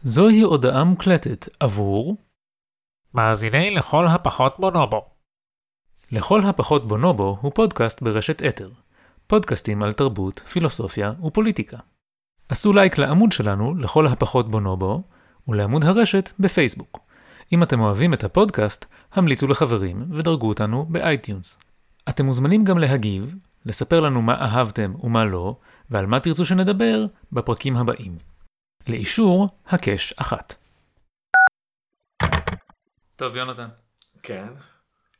[0.05, 2.17] זוהי הודעה מוקלטת עבור
[3.15, 5.05] מאזיני לכל הפחות בונובו.
[6.13, 8.71] לכל הפחות בונובו הוא פודקאסט ברשת אתר.
[9.27, 11.79] פודקאסטים על תרבות, פילוסופיה ופוליטיקה.
[12.53, 15.03] עשו לייק לעמוד שלנו לכל הפחות בונובו
[15.49, 17.01] ולעמוד הרשת בפייסבוק.
[17.53, 21.59] אם אתם אוהבים את הפודקאסט, המליצו לחברים ודרגו אותנו ב iTunes.
[22.09, 23.35] אתם מוזמנים גם להגיב,
[23.67, 25.57] לספר לנו מה אהבתם ומה לא,
[25.91, 28.19] ועל מה תרצו שנדבר בפרקים הבאים.
[28.89, 30.55] לאישור, הקש אחת.
[33.17, 33.69] טוב, יונתן,
[34.23, 34.49] כן.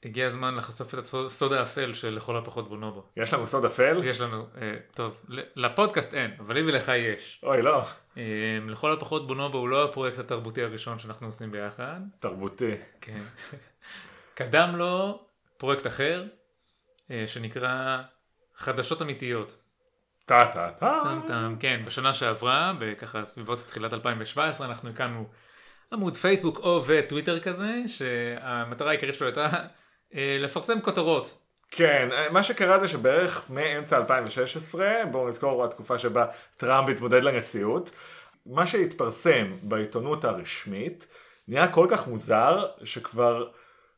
[0.05, 3.03] הגיע הזמן לחשוף את הסוד האפל של לכל הפחות בונובו.
[3.17, 4.01] יש לנו סוד אפל?
[4.05, 5.21] יש לנו, אה, טוב,
[5.57, 7.41] לפודקאסט אין, אבל לי ולך יש.
[7.43, 7.83] אוי לא.
[8.17, 8.23] אה,
[8.69, 12.01] לכל הפחות בונובו הוא לא הפרויקט התרבותי הראשון שאנחנו עושים ביחד.
[12.19, 12.75] תרבותי.
[13.01, 13.19] כן.
[14.35, 15.25] קדם לו
[15.57, 16.25] פרויקט אחר,
[17.11, 17.99] אה, שנקרא
[18.57, 19.57] חדשות אמיתיות.
[20.27, 21.01] טה טה טה.
[21.05, 25.29] טם טם, כן, בשנה שעברה, בככה סביבות תחילת 2017, אנחנו הקמנו
[25.93, 29.49] עמוד פייסבוק או וטוויטר כזה, שהמטרה העיקרית שלו הייתה
[30.15, 31.39] לפרסם כותרות.
[31.71, 37.91] כן, מה שקרה זה שבערך מאמצע 2016, בואו נזכור התקופה שבה טראמפ התמודד לנשיאות,
[38.47, 41.07] מה שהתפרסם בעיתונות הרשמית
[41.49, 43.49] נהיה כל כך מוזר, שכבר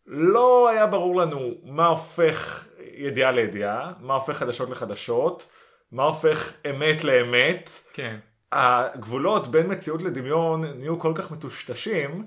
[0.06, 5.52] לא היה ברור לנו מה הופך ידיעה לידיעה, מה הופך חדשות לחדשות,
[5.92, 7.70] מה הופך אמת לאמת.
[7.92, 8.16] כן.
[8.52, 12.24] הגבולות בין מציאות לדמיון נהיו כל כך מטושטשים,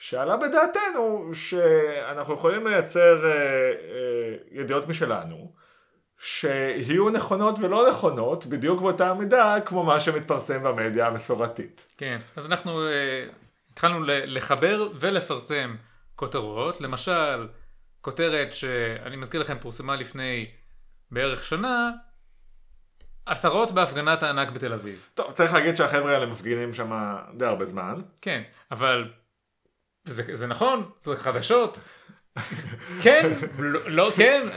[0.00, 5.52] שעלה בדעתנו שאנחנו יכולים לייצר אה, אה, ידיעות משלנו,
[6.18, 11.86] שיהיו נכונות ולא נכונות, בדיוק באותה מידה כמו מה שמתפרסם במדיה המסורתית.
[11.96, 12.92] כן, אז אנחנו uh,
[13.72, 15.76] התחלנו לחבר ולפרסם
[16.16, 17.48] כותרות, למשל,
[18.00, 20.50] כותרת שאני מזכיר לכם פורסמה לפני
[21.10, 21.90] בערך שנה,
[23.26, 25.08] עשרות בהפגנת הענק בתל אביב.
[25.14, 27.94] טוב, צריך להגיד שהחבר'ה האלה מפגינים שם די הרבה זמן.
[28.20, 29.10] כן, אבל
[30.04, 31.78] זה, זה נכון, זה חדשות.
[33.02, 34.48] כן, לא, לא כן.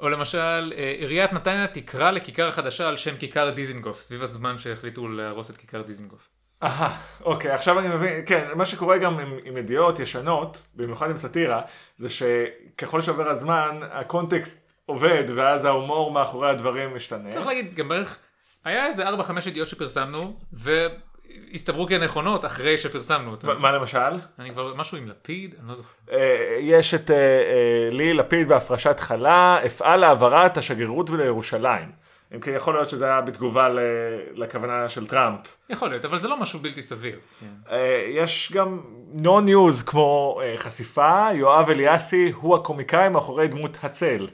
[0.00, 5.08] או למשל, אה, עיריית נתניה תקרא לכיכר החדשה על שם כיכר דיזינגוף, סביב הזמן שהחליטו
[5.08, 6.28] להרוס את כיכר דיזינגוף.
[6.62, 11.16] אהה, אוקיי, עכשיו אני מבין, כן, מה שקורה גם עם, עם ידיעות ישנות, במיוחד עם
[11.16, 11.62] סאטירה,
[11.96, 17.30] זה שככל שעובר הזמן, הקונטקסט עובד, ואז ההומור מאחורי הדברים משתנה.
[17.32, 18.18] צריך להגיד, גם בערך,
[18.64, 19.12] היה איזה 4-5
[19.46, 20.36] ידיעות שפרסמנו,
[21.52, 23.46] והסתברו כנכונות אחרי שפרסמנו אותן.
[23.58, 23.98] מה- למשל?
[24.38, 25.54] אני כבר, משהו עם לפיד?
[25.60, 25.88] אני לא זוכר.
[26.12, 32.02] אה, יש את אה, אה, לי לפיד בהפרשת חלה, אפעל להעברת השגרירות לירושלים.
[32.34, 33.68] אם כי יכול להיות שזה היה בתגובה
[34.34, 35.38] לכוונה של טראמפ.
[35.70, 37.18] יכול להיות, אבל זה לא משהו בלתי סביר.
[37.40, 37.74] כן.
[38.08, 38.80] יש גם
[39.12, 44.26] No News כמו חשיפה, יואב אליאסי הוא הקומיקאי מאחורי דמות הצל.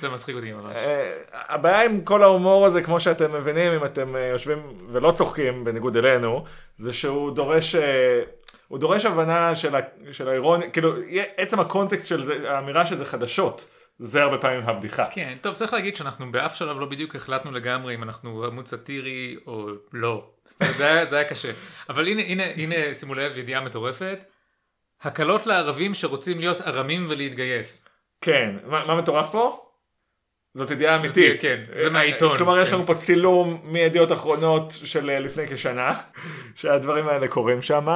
[0.00, 0.76] זה מצחיק אותי ממש.
[0.76, 4.58] אה, הבעיה עם כל ההומור הזה, כמו שאתם מבינים, אם אתם אה, יושבים
[4.88, 6.44] ולא צוחקים, בניגוד אלינו,
[6.76, 8.22] זה שהוא דורש, אה,
[8.68, 9.80] הוא דורש הבנה של, ה,
[10.12, 10.94] של האירוניה, כאילו,
[11.36, 15.06] עצם הקונטקסט של זה, האמירה שזה חדשות, זה הרבה פעמים הבדיחה.
[15.10, 19.36] כן, טוב, צריך להגיד שאנחנו באף שלב לא בדיוק החלטנו לגמרי אם אנחנו עמוד סאטירי
[19.46, 20.30] או לא.
[20.76, 21.50] זה היה, זה היה קשה.
[21.88, 24.24] אבל הנה, הנה, הנה, שימו לב, ידיעה מטורפת.
[25.02, 27.88] הקלות לערבים שרוצים להיות ארמים ולהתגייס.
[28.20, 29.67] כן, מה, מה מטורף פה?
[30.58, 31.42] זאת ידיעה אמיתית.
[31.42, 32.74] כן, זה מהעיתון, כלומר, יש כן.
[32.74, 35.92] לנו פה צילום מידיעות אחרונות של אה, לפני כשנה,
[36.60, 37.86] שהדברים האלה קורים שם.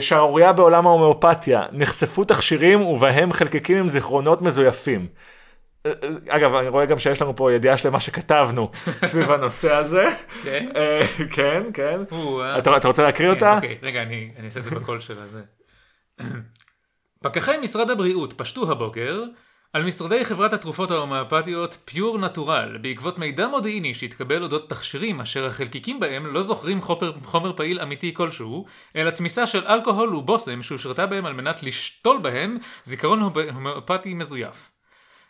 [0.00, 5.06] שערורייה בעולם ההומאופתיה, נחשפו תכשירים ובהם חלקיקים עם זיכרונות מזויפים.
[5.86, 8.70] אה, אה, אגב, אני רואה גם שיש לנו פה ידיעה שלמה שכתבנו
[9.10, 10.08] סביב הנושא הזה.
[10.44, 10.68] כן?
[10.76, 12.00] אה, כן, כן.
[12.12, 12.58] אה.
[12.58, 13.56] אתה רוצה להקריא כן, אותה?
[13.56, 15.40] אוקיי, רגע, אני אעשה את זה בקול של הזה.
[17.24, 19.24] פקחי משרד הבריאות פשטו הבוקר
[19.72, 26.00] על משרדי חברת התרופות ההומאפתיות פיור נטורל בעקבות מידע מודיעיני שהתקבל אודות תכשירים אשר החלקיקים
[26.00, 31.26] בהם לא זוכרים חומר, חומר פעיל אמיתי כלשהו, אלא תמיסה של אלכוהול ובושם שהושרתה בהם
[31.26, 34.70] על מנת לשתול בהם זיכרון הומ- הומאופתי מזויף.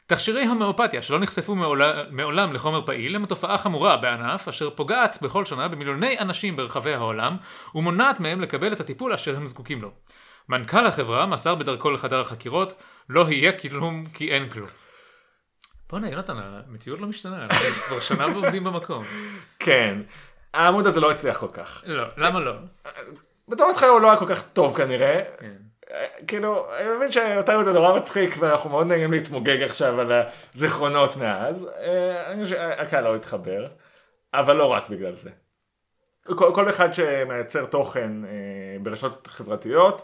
[0.07, 5.45] תכשירי הומאופתיה שלא נחשפו מעולם, מעולם לחומר פעיל הם תופעה חמורה בענף אשר פוגעת בכל
[5.45, 7.37] שנה במיליוני אנשים ברחבי העולם
[7.75, 9.91] ומונעת מהם לקבל את הטיפול אשר הם זקוקים לו.
[10.51, 12.73] מנכ"ל החברה מסר בדרכו לחדר החקירות
[13.09, 14.69] לא יהיה כלום כי אין כלום.
[15.91, 19.03] בואנה יונתן המציאות לא משתנה אנחנו כבר שנה ועומדים במקום.
[19.59, 19.99] כן.
[20.55, 21.83] העמוד הזה לא הצליח כל כך.
[21.87, 22.53] לא למה לא?
[23.49, 25.23] בתור התחלה הוא לא היה כל כך טוב כנראה.
[25.39, 25.57] כן.
[26.27, 30.13] כאילו, אני מבין שאותנו זה נורא מצחיק ואנחנו מאוד נהנים להתמוגג עכשיו על
[30.55, 31.69] הזיכרונות מאז.
[31.81, 33.67] אה, אני חושב שהקהל לא התחבר,
[34.35, 35.31] אבל לא רק בגלל זה.
[36.27, 38.31] כל, כל אחד שמייצר תוכן אה,
[38.83, 40.03] ברשתות חברתיות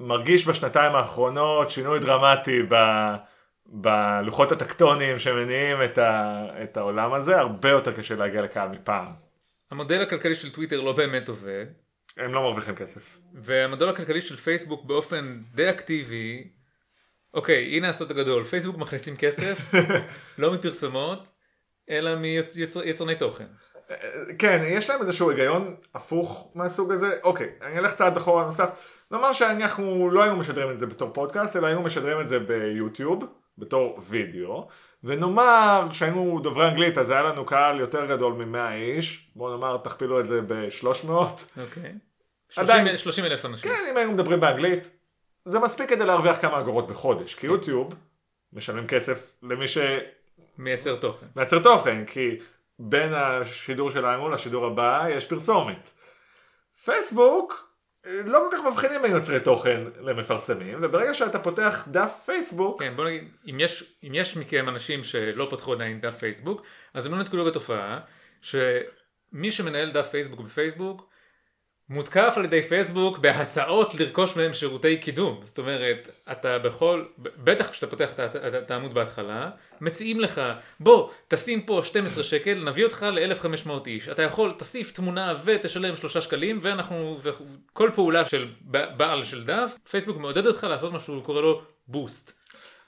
[0.00, 2.74] מרגיש בשנתיים האחרונות שינוי דרמטי ב,
[3.66, 9.12] בלוחות הטקטוניים שמניעים את, ה, את העולם הזה, הרבה יותר קשה להגיע לקהל מפעם.
[9.70, 11.66] המודל הכלכלי של טוויטר לא באמת עובד,
[12.16, 13.18] הם לא מרוויחים כסף.
[13.34, 16.48] והמודל הכלכלי של פייסבוק באופן די אקטיבי,
[17.34, 19.58] אוקיי, הנה הסוד הגדול, פייסבוק מכניסים כסף,
[20.38, 21.28] לא מפרסומות,
[21.90, 23.46] אלא מיצרני תוכן.
[24.38, 27.18] כן, יש להם איזשהו היגיון הפוך מהסוג הזה.
[27.22, 28.70] אוקיי, אני אלך צעד אחורה נוסף.
[29.10, 33.24] נאמר שאנחנו לא היינו משדרים את זה בתור פודקאסט, אלא היינו משדרים את זה ביוטיוב,
[33.58, 34.68] בתור וידאו.
[35.04, 39.30] ונאמר שהיינו דוברי אנגלית, אז היה לנו קהל יותר גדול מ-100 איש.
[39.36, 41.08] בואו נאמר, תכפילו את זה ב-300.
[41.60, 41.94] אוקיי.
[42.56, 43.70] עדיין- 30 אלף אנשים.
[43.70, 44.90] כן, אם היינו מדברים באנגלית,
[45.44, 47.34] זה מספיק כדי להרוויח כמה אגורות בחודש.
[47.34, 47.94] כי יוטיוב
[48.52, 50.06] משלמים כסף למי שמייצר
[50.58, 51.62] מייצר תוכן.
[51.62, 52.38] תוכן, כי
[52.78, 55.90] בין השידור שלנו לשידור הבא יש פרסומת.
[56.84, 57.69] פייסבוק
[58.04, 63.04] לא כל כך מבחינים בין יוצרי תוכן למפרסמים, וברגע שאתה פותח דף פייסבוק, כן, בוא
[63.04, 66.62] נגיד, אם יש, אם יש מכם אנשים שלא פתחו עדיין דף פייסבוק,
[66.94, 68.00] אז הם לא נתקלו בתופעה
[68.40, 71.09] שמי שמנהל דף פייסבוק בפייסבוק,
[71.90, 75.40] מותקף על ידי פייסבוק בהצעות לרכוש מהם שירותי קידום.
[75.44, 78.10] זאת אומרת, אתה בכל, בטח כשאתה פותח
[78.58, 80.40] את העמוד בהתחלה, מציעים לך,
[80.80, 84.08] בוא, תשים פה 12 שקל, נביא אותך ל-1500 איש.
[84.08, 88.48] אתה יכול, תוסיף תמונה ותשלם 3 שקלים, ואנחנו, וכל פעולה של
[88.96, 92.32] בעל של דף, פייסבוק מעודד אותך לעשות מה שהוא קורא לו בוסט.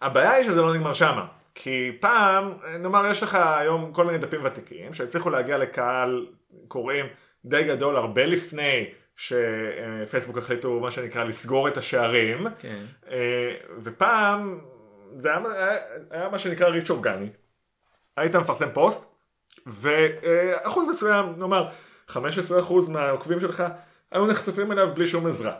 [0.03, 1.26] הבעיה היא שזה לא נגמר שמה.
[1.55, 6.26] כי פעם, נאמר יש לך היום כל מיני דפים ותיקים שהצליחו להגיע לקהל
[6.68, 7.07] קוראים
[7.45, 12.47] די גדול הרבה לפני שפייסבוק החליטו מה שנקרא לסגור את השערים.
[12.59, 12.84] כן.
[13.11, 14.61] אה, ופעם
[15.14, 15.78] זה היה, היה,
[16.11, 17.28] היה מה שנקרא ריץ' אורגני.
[18.16, 19.05] היית מפרסם פוסט
[19.66, 21.68] ואחוז מסוים, נאמר
[22.11, 22.14] 15%
[22.88, 23.64] מהעוקבים שלך
[24.11, 25.55] היו נחשפים אליו בלי שום עזרה.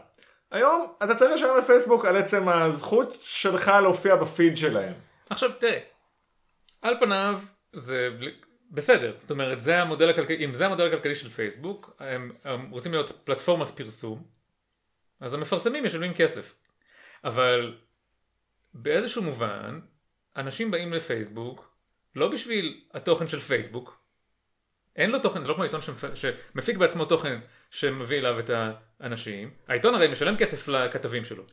[0.51, 4.93] היום אתה צריך לשלם לפייסבוק על עצם הזכות שלך להופיע בפיד שלהם.
[5.31, 5.79] עכשיו תראה,
[6.83, 7.41] על פניו
[7.73, 8.11] זה
[8.73, 12.93] בסדר, זאת אומרת זה המודל הכלכלי, אם זה המודל הכלכלי של פייסבוק, הם, הם רוצים
[12.93, 14.23] להיות פלטפורמת פרסום,
[15.21, 16.55] אז המפרסמים משלמים כסף.
[17.25, 17.77] אבל
[18.75, 19.81] באיזשהו מובן,
[20.37, 21.77] אנשים באים לפייסבוק
[22.17, 24.03] לא בשביל התוכן של פייסבוק,
[24.97, 26.05] אין לו תוכן, זה לא כמו עיתון שמפ...
[26.15, 28.51] שמפיק בעצמו תוכן שמביא אליו את
[29.01, 31.45] האנשים, העיתון הרי משלם כסף לכתבים שלו.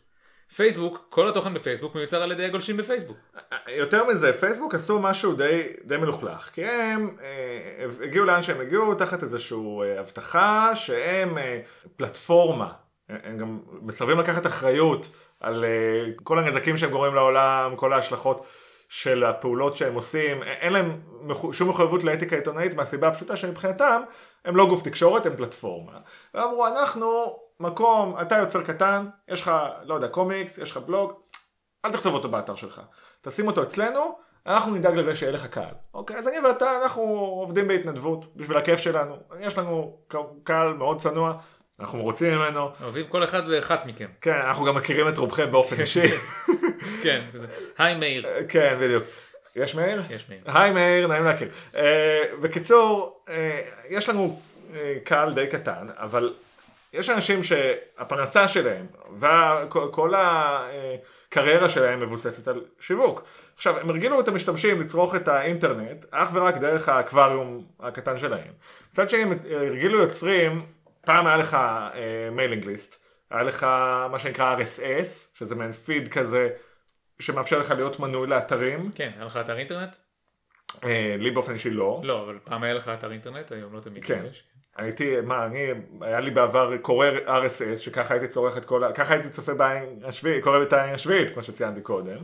[0.56, 3.18] פייסבוק, כל התוכן בפייסבוק מיוצר על ידי הגולשים בפייסבוק.
[3.68, 8.96] יותר מזה, פייסבוק עשו משהו די, די מלוכלך, כי הם אה, הגיעו לאן שהם הגיעו
[8.96, 11.60] תחת איזושהי אה, הבטחה שהם אה,
[11.98, 12.72] פלטפורמה,
[13.10, 18.46] הם גם מסרבים לקחת אחריות על אה, כל הנזקים שהם גורמים לעולם, כל ההשלכות
[18.90, 21.00] של הפעולות שהם עושים, א- אין להם
[21.52, 24.02] שום מחויבות לאתיקה עיתונאית מהסיבה הפשוטה שמבחינתם
[24.46, 25.92] הם לא גוף תקשורת, הם פלטפורמה.
[26.34, 29.52] ואמרו אנחנו מקום, אתה יוצר קטן, יש לך,
[29.84, 31.14] לא יודע, קומיקס, יש לך בלוג,
[31.86, 32.82] אל תכתוב אותו באתר שלך.
[33.22, 35.74] תשים אותו אצלנו, אנחנו נדאג לזה שיהיה לך קהל.
[35.94, 37.02] אוקיי, אז אני ואתה, אנחנו
[37.42, 39.18] עובדים בהתנדבות, בשביל הכיף שלנו.
[39.40, 39.98] יש לנו
[40.44, 41.34] קהל מאוד צנוע,
[41.80, 42.70] אנחנו מרוצים ממנו.
[42.84, 44.08] אוהבים כל אחד ואחת מכם.
[44.22, 46.08] כן, אנחנו גם מכירים את רובכם באופן אישי.
[47.04, 47.22] כן.
[47.78, 48.28] היי מאיר.
[48.50, 49.04] כן, בדיוק.
[49.56, 50.02] יש מאיר?
[50.10, 50.42] יש מאיר.
[50.46, 51.50] היי מאיר, נעים להכיר.
[51.76, 54.42] אה, בקיצור, אה, יש לנו
[54.74, 56.34] אה, קהל די קטן, אבל
[56.94, 58.88] יש אנשים שהפרנסה שלהם
[59.20, 63.24] וכל הקריירה שלהם מבוססת על שיווק.
[63.56, 68.54] עכשיו, הם הרגילו את המשתמשים לצרוך את האינטרנט אך ורק דרך האקווריום הקטן שלהם.
[68.90, 70.66] מצד שני, הם הרגילו יוצרים,
[71.02, 71.58] פעם היה לך
[72.32, 72.96] mailing list,
[73.32, 73.64] היה לך
[74.12, 76.50] מה שנקרא RSS, שזה מעין פיד כזה
[77.20, 78.92] שמאפשר לך להיות מנוי לאתרים.
[78.96, 79.96] כן, היה לך אתר אינטרנט?
[80.84, 82.02] אה, לי באופן אישי לא.
[82.04, 84.26] לא, אבל פעם היה לך אתר אינטרנט, היום לא תמיד כן.
[84.32, 84.44] יש.
[84.80, 85.68] הייתי, מה, אני,
[86.02, 88.92] היה לי בעבר קורא RSS, שככה הייתי צורך את כל ה...
[88.92, 92.18] ככה הייתי צופה בעין השביעית, קורא את העין השביעית, כמו שציינתי קודם.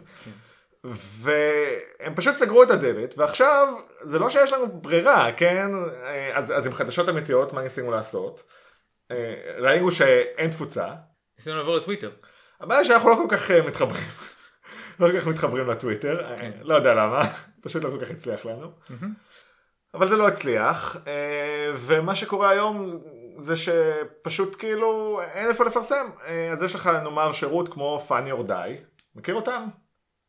[0.93, 3.68] והם פשוט סגרו את הדלת, ועכשיו,
[4.01, 5.70] זה לא שיש לנו ברירה, כן?
[6.34, 8.43] אז, אז עם חדשות אמיתיות, מה ניסינו לעשות?
[9.12, 10.88] אה, ראינו שאין תפוצה.
[11.38, 12.12] ניסינו לעבור לטוויטר.
[12.60, 14.03] הבעיה שאנחנו לא כל כך אה, מתחברים.
[14.99, 17.22] לא כל כך מתחברים לטוויטר, אה, לא יודע למה,
[17.62, 18.72] פשוט לא כל כך הצליח לנו.
[19.95, 22.91] אבל זה לא הצליח, אה, ומה שקורה היום
[23.37, 26.05] זה שפשוט כאילו אין איפה לפרסם.
[26.27, 29.67] אה, אז יש לך נאמר שירות כמו Funny or Die, מכיר אותם?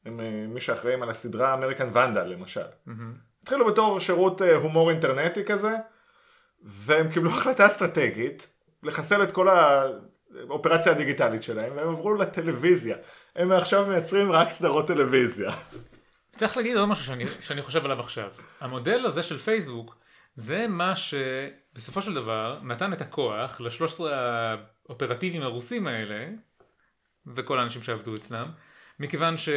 [0.06, 2.66] הם אה, מי שאחראים על הסדרה אמריקן ונדל למשל.
[3.42, 5.70] התחילו בתור שירות הומור אינטרנטי כזה,
[6.62, 8.48] והם קיבלו החלטה אסטרטגית
[8.82, 12.96] לחסל את כל האופרציה הדיגיטלית שלהם, והם עברו לטלוויזיה.
[13.36, 15.50] הם עכשיו מייצרים רק סדרות טלוויזיה.
[16.36, 18.30] צריך להגיד עוד משהו שאני, שאני חושב עליו עכשיו.
[18.60, 19.96] המודל הזה של פייסבוק,
[20.34, 24.56] זה מה שבסופו של דבר נתן את הכוח לשלוש עשרה
[24.88, 26.28] האופרטיביים הרוסים האלה,
[27.26, 28.50] וכל האנשים שעבדו אצלם,
[28.98, 29.48] מכיוון ש...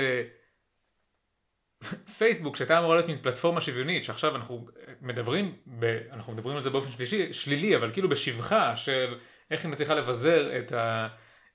[2.18, 4.68] פייסבוק שהייתה אמורה להיות מין פלטפורמה שוויונית שעכשיו אנחנו
[5.02, 6.00] מדברים ב...
[6.12, 9.16] אנחנו מדברים על זה באופן שלישי, שלילי אבל כאילו בשבחה של
[9.52, 11.08] איך היא מצליחה לבזר את, ה...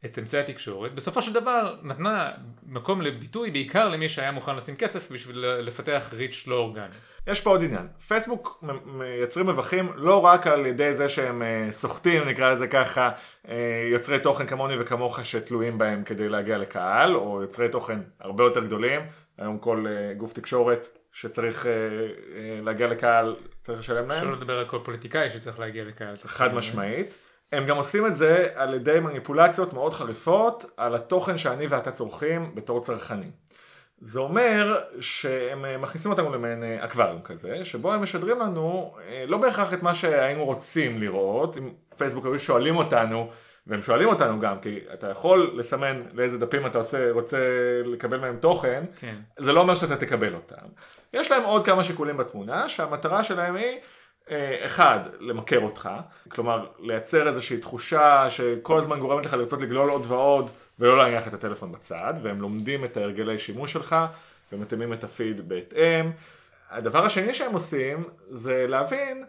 [0.05, 2.31] את אמצעי התקשורת בסופו של דבר נתנה
[2.67, 6.87] מקום לביטוי בעיקר למי שהיה מוכן לשים כסף בשביל לפתח ריץ' לא אורגני.
[7.27, 12.25] יש פה עוד עניין, פייסבוק מייצרים רווחים לא רק על ידי זה שהם אה, סוחטים
[12.25, 13.11] נקרא לזה ככה
[13.49, 18.65] אה, יוצרי תוכן כמוני וכמוך שתלויים בהם כדי להגיע לקהל או יוצרי תוכן הרבה יותר
[18.65, 19.01] גדולים
[19.39, 21.67] היום כל אה, גוף תקשורת שצריך
[22.63, 24.21] להגיע לקהל צריך לשלם להם.
[24.21, 26.17] שלא לדבר על כל פוליטיקאי שצריך להגיע לקהל.
[26.25, 27.17] חד משמעית.
[27.55, 32.55] הם גם עושים את זה על ידי מניפולציות מאוד חריפות על התוכן שאני ואתה צורכים
[32.55, 33.31] בתור צרכנים.
[34.01, 39.25] זה אומר שהם אה, מכניסים אותנו למעין אה, אקווריום כזה, שבו הם משדרים לנו אה,
[39.27, 43.31] לא בהכרח את מה שהיינו רוצים לראות, אם פייסבוק היו שואלים אותנו,
[43.67, 47.39] והם שואלים אותנו גם, כי אתה יכול לסמן לאיזה דפים אתה עושה, רוצה
[47.85, 49.17] לקבל מהם תוכן, כן.
[49.39, 50.67] זה לא אומר שאתה תקבל אותם.
[51.13, 53.79] יש להם עוד כמה שיקולים בתמונה, שהמטרה שלהם היא,
[54.67, 55.91] אחד, למכר אותך,
[56.29, 61.35] כלומר, לייצר איזושהי תחושה שכל הזמן גורמת לך לרצות לגלול עוד ועוד, ולא להניח את
[61.35, 63.97] הטלפון בצד, והם לומדים את ההרגלי שימוש שלך,
[64.53, 66.11] ומתאימים את הפיד בהתאם.
[66.71, 69.25] הדבר השני שהם עושים, זה להבין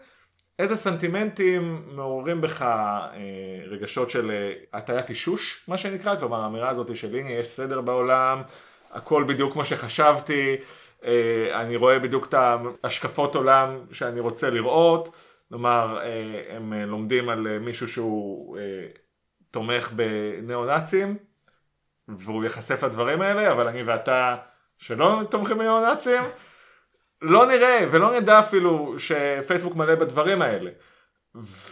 [0.60, 3.10] איזה סנטימנטים מעוררים בך אה,
[3.68, 8.42] רגשות של אה, הטיית אישוש, מה שנקרא, כלומר האמירה הזאת של הנה יש סדר בעולם,
[8.92, 10.66] הכל בדיוק כמו שחשבתי, אה,
[11.54, 12.34] אני רואה בדיוק את
[12.84, 15.16] ההשקפות עולם שאני רוצה לראות,
[15.50, 18.88] כלומר אה, הם אה, לומדים על אה, מישהו שהוא אה,
[19.52, 21.18] תומך בניאו-נאצים,
[22.08, 24.36] והוא ייחשף לדברים האלה, אבל אני ואתה
[24.78, 26.24] שלא תומכים בניאו-נאצים,
[27.22, 30.72] לא נראה ולא נדע אפילו שפייסבוק מלא בדברים האלה.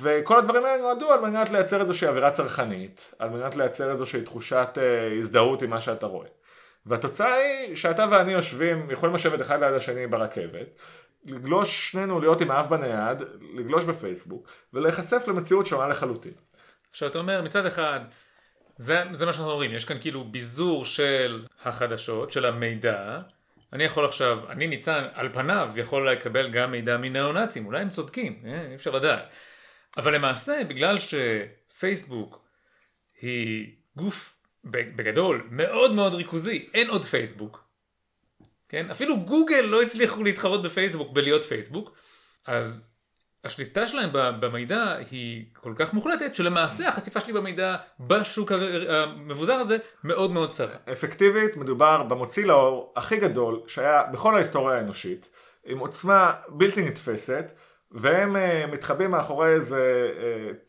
[0.01, 4.77] וכל הדברים האלה נועדו על מנת לייצר איזושהי אווירה צרכנית, על מנת לייצר איזושהי תחושת
[4.77, 6.27] אה, הזדהות עם מה שאתה רואה.
[6.85, 10.67] והתוצאה היא שאתה ואני יושבים, יכולים לשבת אחד ליד השני ברכבת,
[11.25, 13.21] לגלוש שנינו להיות עם האף בנייד,
[13.53, 16.33] לגלוש בפייסבוק, ולהיחשף למציאות שונה לחלוטין.
[16.89, 17.99] עכשיו אתה אומר מצד אחד
[18.77, 23.19] זה, זה מה שאנחנו אומרים יש כאן כאילו ביזור של החדשות של המידע
[23.73, 28.43] אני יכול עכשיו אני ניצן על פניו יכול לקבל גם מידע מניאו-נאצים אולי הם צודקים
[28.45, 29.33] אה, אי אפשר לדעת
[29.97, 32.41] אבל למעשה בגלל שפייסבוק
[33.21, 34.32] היא גוף
[34.65, 37.63] בגדול מאוד מאוד ריכוזי אין עוד פייסבוק.
[38.69, 38.89] כן?
[38.91, 41.91] אפילו גוגל לא הצליחו להתחרות בפייסבוק בלהיות פייסבוק.
[42.47, 42.85] אז
[43.43, 48.51] השליטה שלהם במידע היא כל כך מוחלטת שלמעשה החשיפה שלי במידע בשוק
[48.89, 50.75] המבוזר הזה מאוד מאוד צרה.
[50.91, 55.29] אפקטיבית מדובר במוציא לאור הכי גדול שהיה בכל ההיסטוריה האנושית
[55.65, 57.51] עם עוצמה בלתי נתפסת
[57.93, 60.09] והם uh, מתחבאים מאחורי איזה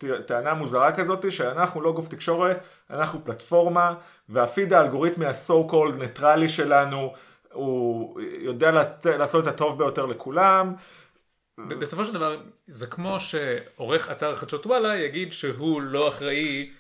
[0.05, 2.61] uh, טענה מוזרה כזאת שאנחנו לא גוף תקשורת,
[2.91, 3.95] אנחנו פלטפורמה
[4.29, 7.13] והפיד האלגוריתמי ה-so called ניטרלי שלנו
[7.53, 9.07] הוא יודע לת...
[9.07, 10.75] לעשות את הטוב ביותר לכולם
[11.59, 16.71] בסופו של דבר זה כמו שעורך אתר חדשות וואלה יגיד שהוא לא אחראי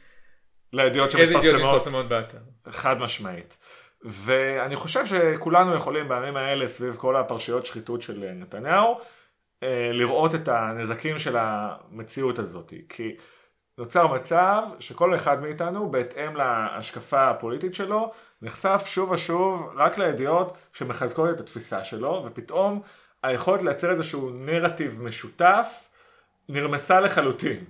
[0.72, 1.54] לידיעות שמתפרסמות.
[1.54, 2.38] מתפרסמות באתר.
[2.68, 3.56] חד משמעית.
[4.04, 9.00] ואני חושב שכולנו יכולים בימים האלה סביב כל הפרשיות שחיתות של נתניהו אה,
[9.92, 12.72] לראות את הנזקים של המציאות הזאת.
[12.88, 13.16] כי
[13.78, 18.12] נוצר מצב שכל אחד מאיתנו בהתאם להשקפה הפוליטית שלו
[18.42, 22.82] נחשף שוב ושוב רק לידיעות שמחזקות את התפיסה שלו ופתאום
[23.22, 25.88] היכולת לייצר איזשהו נרטיב משותף
[26.48, 27.64] נרמסה לחלוטין.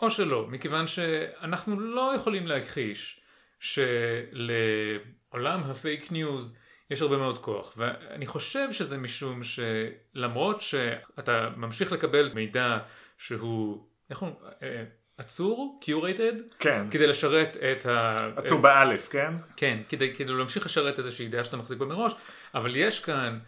[0.00, 3.20] או שלא, מכיוון שאנחנו לא יכולים להכחיש
[3.60, 6.56] שלעולם ה fake news
[6.92, 12.78] יש הרבה מאוד כוח ואני חושב שזה משום שלמרות שאתה ממשיך לקבל מידע
[13.18, 14.30] שהוא, איך הוא,
[14.62, 14.84] אה,
[15.18, 16.86] אצור, curated, כן.
[16.90, 18.16] כדי לשרת את ה...
[18.36, 19.32] אצור באלף, כן?
[19.56, 22.12] כן, כדי, כדי להמשיך לשרת איזושהי דעה שאתה מחזיק בה מראש,
[22.54, 23.38] אבל יש כאן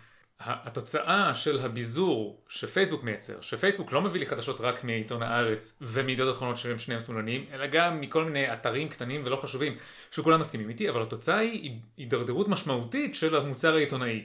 [0.40, 6.56] התוצאה של הביזור שפייסבוק מייצר, שפייסבוק לא מביא לי חדשות רק מעיתון הארץ ומידיעות אחרונות
[6.56, 9.76] שהם שניהם שמאלניים, אלא גם מכל מיני אתרים קטנים ולא חשובים
[10.10, 14.22] שכולם מסכימים איתי, אבל התוצאה היא הידרדרות משמעותית של המוצר העיתונאי.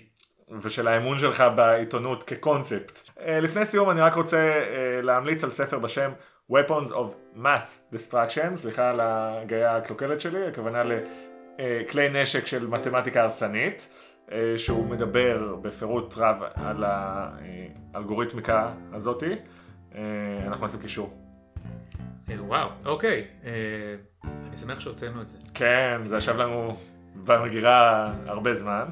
[0.61, 3.09] ושל האמון שלך בעיתונות כקונספט.
[3.19, 6.11] אה, לפני סיום אני רק רוצה אה, להמליץ על ספר בשם
[6.51, 13.89] Weapons of Math Destruction, סליחה על ההגייה הקלוקלת שלי, הכוונה לכלי נשק של מתמטיקה הרסנית,
[13.91, 14.08] אה,
[14.57, 16.83] שהוא מדבר בפירוט רב על
[17.93, 19.35] האלגוריתמיקה הזאתי.
[19.95, 20.01] אה,
[20.47, 21.13] אנחנו נשים קישור.
[22.29, 23.27] אה, וואו, אוקיי.
[23.45, 23.51] אה,
[24.23, 25.37] אני שמח שהוצאנו את זה.
[25.53, 26.75] כן, זה ישב לנו
[27.25, 28.85] במגירה הרבה זמן.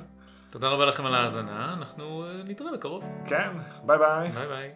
[0.50, 3.04] תודה רבה לכם על ההאזנה, אנחנו אה, נתראה בקרוב.
[3.26, 3.50] כן,
[3.86, 4.32] ביי ביי.
[4.32, 4.72] ביי ביי.